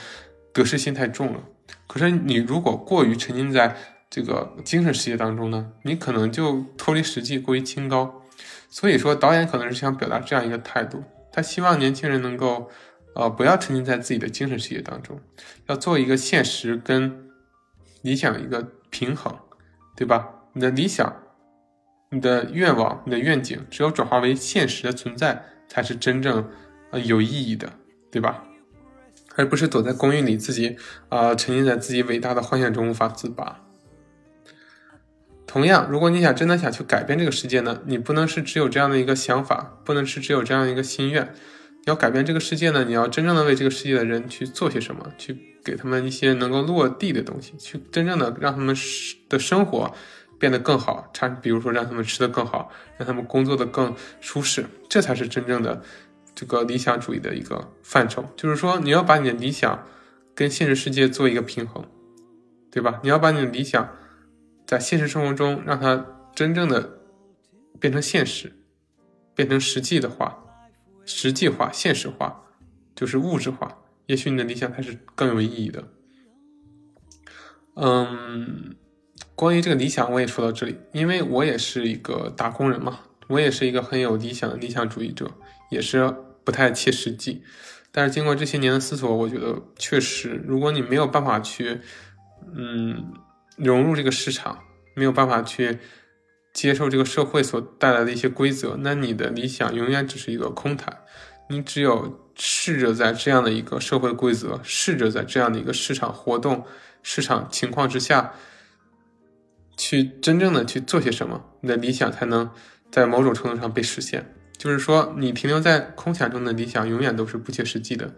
[0.54, 1.44] 得失心太重了。
[1.88, 3.76] 可是你如果过于沉浸在
[4.10, 8.22] 这个精神世界当中呢，你可能就脱离实际，过于清高。
[8.70, 12.70] 所以说，导演可能是想表达这样一个态度，他希望年轻人能够，
[13.16, 15.20] 呃，不要沉浸在自己的精神世界当中，
[15.68, 17.30] 要做一个现实跟
[18.02, 19.36] 理想一个平衡，
[19.96, 20.30] 对吧？
[20.54, 21.24] 你的理想。
[22.12, 26.50] 你的愿望、你的愿景，只有转化为现实的存在，才是真正
[26.92, 27.72] 呃有意义的，
[28.12, 28.44] 对吧？
[29.36, 30.76] 而不是躲在公寓里自己
[31.08, 33.62] 啊沉浸在自己伟大的幻想中无法自拔。
[35.48, 41.34] 同样，如果你想真的想去改变这个世界呢，你不能是只有这样的一个想法，不能是只有这样一个心愿。
[41.78, 48.76] 你要改变这个世界呢，你要真正的为这个世界的人去做些什么，去给他们一些能够落地的东西，去真正的让他们
[49.30, 49.94] 的生活。
[50.38, 55.82] 变得更好，差比如说让他们吃得更好，让他们工作的更舒适，这才是真正的
[56.40, 58.24] 这个理想主义的一个范畴。
[58.38, 59.86] 就是说，你要把你的理想
[60.34, 61.84] 跟现实世界做一个平衡，
[62.72, 63.02] 对吧？
[63.04, 63.90] 你要把你的理想
[64.66, 67.02] 在现实生活中让它真正的
[67.78, 68.54] 变成现实，
[69.36, 70.46] 变成实际的话，
[71.04, 72.46] 实际化、现实化，
[72.96, 73.80] 就是物质化。
[74.06, 75.84] 也许你的理想才是更有意义的。
[77.76, 78.76] 嗯。
[79.36, 85.32] 关于这个理想，我也说到这里，因为我也是一个打工人嘛，我也是一个很有理想的理想主义者，
[85.70, 86.14] 也是
[86.50, 87.44] 不太切实际。
[87.92, 91.80] 但是经过这些年的思索，我觉得确实，如果你没有办法去，
[92.56, 93.14] 嗯，
[93.56, 94.58] 融入这个市场，
[94.96, 95.78] 没有办法去
[96.52, 101.02] 接受这个社会所带来的一些规则，那你的理想永远只是一个空谈。
[101.50, 106.66] 你只有试着在这样的一个社会规则，试着在这样的一个市场活动、
[107.04, 108.34] 市场情况之下。
[109.82, 112.52] 去真正的去做些什么，你的理想才能
[112.92, 114.36] 在某种程度上被实现。
[114.60, 118.14] 就是说，你停留在空想中的理想永远都是不切实际的。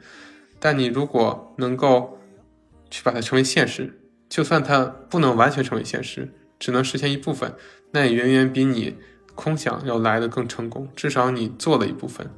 [0.60, 2.20] 但你如果能够
[2.90, 7.54] 去把它成为现实，就算它不能完全成为现实，只能实现一部分，
[7.92, 8.98] 那也远远比你
[9.36, 10.90] 空想要来的更成功。
[10.96, 12.30] 至少你做了一部分。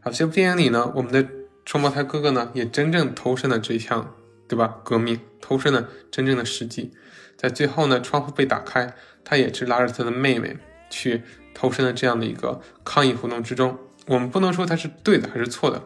[0.00, 1.26] 好，这部电影里呢，我们的
[1.64, 4.12] 双胞胎哥哥呢，也真正投身了这项，
[4.48, 4.80] 对吧？
[4.84, 6.92] 革命，投身了真正的实际。
[7.36, 8.92] 在最后呢，窗户被打开，
[9.24, 10.56] 他也是拉着他的妹妹
[10.90, 11.22] 去
[11.54, 13.78] 投身了这样的一个抗议活动之中。
[14.06, 15.82] 我们不能说他是对的还是错的，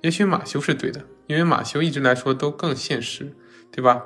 [0.00, 3.32] 也许马修是对的，因为马修一直来说都更现实，
[3.70, 4.02] 对吧？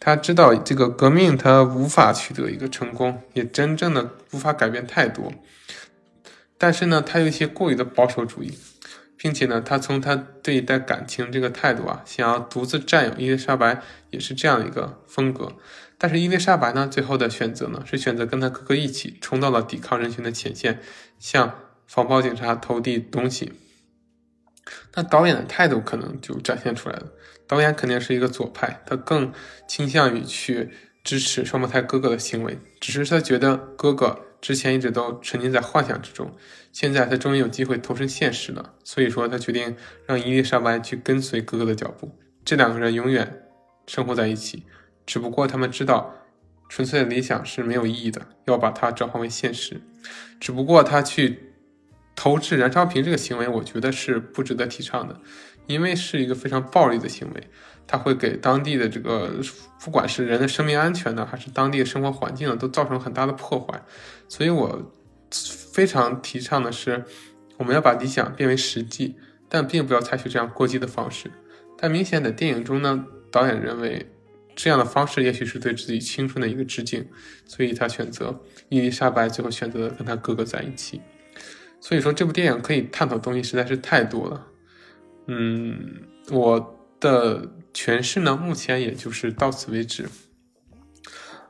[0.00, 5.32] 他知道这个革命他无法取得一个成功，也真正的无法改变太多。
[6.58, 8.58] 但是呢，他有一些过于的保守主义，
[9.16, 13.80] 并且呢，他从他对待感情这个态度啊，想要独自占有伊丽莎白，
[14.10, 15.52] 也是这样一个风格。
[16.04, 20.78] 但是伊丽莎白呢，最后的选择呢，是选择跟他哥哥一起冲到了抵抗人群的前线，
[21.18, 23.54] 向防暴警察投递东西。
[24.94, 27.06] 那导演的态度可能就展现出来了。
[27.46, 29.32] 导演肯定是一个左派，他更
[29.66, 30.68] 倾向于去
[31.02, 36.36] 支持双胞胎哥哥的行为，只是他觉得哥哥之前一直都沉浸在幻想之中，
[36.70, 39.74] 现在他终于有机会投身现实了，所以说他决定
[40.04, 42.14] 让伊丽莎白去跟随哥哥的脚步。
[42.44, 43.46] 这两个人永远
[43.86, 44.64] 生活在一起，
[45.06, 46.14] 只不过他们知道
[46.68, 49.80] 纯粹的理想是没有意义的，要把它转化为现实。
[50.40, 51.50] 只不过他去。
[52.16, 55.20] 投掷燃烧瓶这个行为，我觉得是不值得提倡的，
[55.66, 57.48] 因为是一个非常暴力的行为，
[57.88, 59.32] 它会给当地的这个
[59.80, 63.82] 不管是人的生命安全呢，还是当地的生活环境呢，都造成很大的破坏。
[64.28, 64.92] 所以我
[65.72, 67.04] 非常提倡的是，
[67.56, 69.16] 我们要把理想变为实际，
[69.48, 71.28] 但并不要采取这样过激的方式。
[71.76, 74.13] 但明显的电影中呢，导演认为
[74.54, 77.06] 这样的方式也许是对自己青春的一个致敬，
[77.46, 81.00] 所以他选择伊丽莎白最后选择跟他哥哥在一起。
[81.80, 84.46] 所以说，这部电影可以探讨的东西实在是太多了。
[85.26, 90.06] 嗯，我的诠释呢，目前也就是到此为止。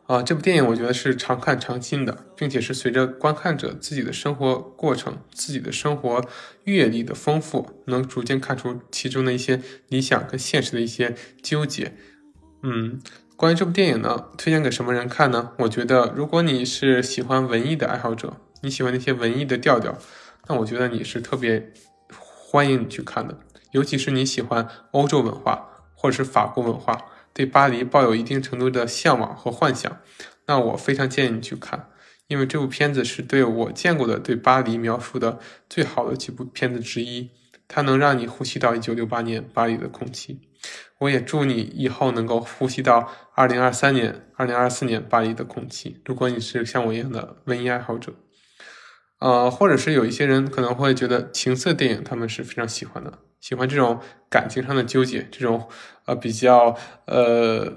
[0.06, 6.22] 啊，这部电影我觉得是常看常新的，并且是随着观看者自己的生活过程、自己的生活
[6.64, 11.94] 阅历的丰富，能逐渐看出其中的一些理想跟现实的一些纠结。
[12.66, 12.99] 嗯，
[13.36, 15.53] 关于这部电影呢，推荐给什么人看呢？
[15.59, 19.99] 我觉得，如果你是喜欢文艺的爱好者，你喜欢那些文艺的调调。
[20.49, 21.74] 那我觉得你是特别
[22.09, 23.39] 欢迎你去看的，
[23.73, 26.99] 尤其是你喜欢欧洲文化或者是法国文化，
[27.35, 29.99] 对巴黎抱有一定程度的向往和幻想，
[30.47, 31.91] 那我非常建议你去看，
[32.28, 35.39] 因为这部片子是对我见过的对巴黎描述的
[35.69, 37.31] 最好的几部片子之一，
[37.69, 40.41] 它能让你呼吸到1968年巴黎的空气。
[40.99, 46.01] 我也祝你以后能够呼吸到2023年、2024年巴黎的空气。
[46.05, 48.15] 如果你是像我一样的文艺爱好者。
[49.20, 55.66] 呃，或者是有一些人可能会觉得情色电影他们是非常喜欢的，喜欢这种感情上的纠结，这种
[56.05, 56.77] 呃比较
[57.07, 57.73] 呃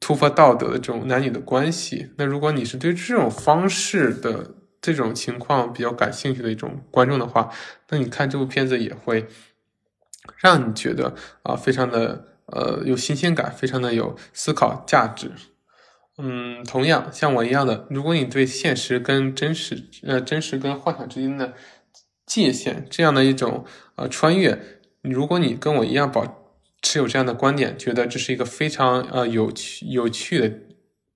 [0.00, 2.10] 突破道德的这种男女的关系。
[2.18, 7.48] 那如果你是对这种方式的这种情况比较感兴趣的一种观众的话，
[7.88, 9.26] 那你看这部片子也会
[10.38, 15.30] 让你觉得啊非常的呃有新鲜感，非常的有思考价值。
[16.18, 21.54] 嗯，同样像我一样的，如果你对现实跟真实，呃，真实跟幻想之间的
[22.26, 23.64] 界限这样的一种
[23.96, 24.60] 呃穿越，
[25.00, 30.52] 如果你跟我一样保持有这样的观点，觉得这是一个非常呃有趣有趣的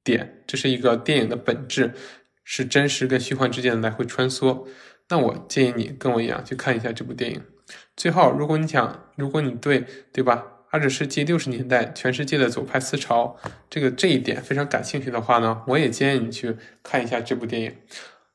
[0.02, 1.92] 点，这是一个电影的本质，
[2.42, 4.66] 是真实跟虚幻之间的来回穿梭，
[5.10, 7.42] 那我建议你跟我一样去看一下这部电影。
[7.96, 10.44] 最后，如果你想，如果你对对吧？
[10.68, 13.36] 二十世纪六十年代，全世界的左派思潮，
[13.70, 17.74] 这个这一点非常感兴趣的话呢，我也建议你去看一下这部电影，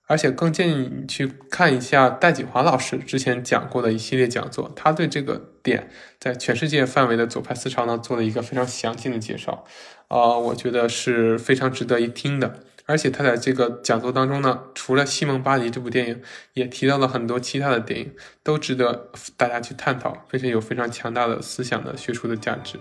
[0.08, 5.90] 而且更建议你去看一下戴锦华老师之前讲过的一系列讲座，他对这个点
[6.20, 9.66] 在全世界范围的左派思潮呢做了一个非常详细的介绍，
[10.08, 12.64] 啊，我觉得是非常值得一听的。
[12.86, 16.22] 而且他在这个讲座当中呢，除了《西蒙巴黎》这部电影，
[16.54, 18.14] 也提到了很多其他的电影，
[18.44, 22.80] 都值得大家去探讨，非常有非常强大的思想的学术的价值。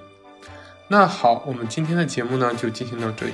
[0.88, 3.32] 那好，我们今天的节目呢就进行到这里，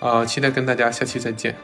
[0.00, 1.56] 啊，期待跟大家下期再见。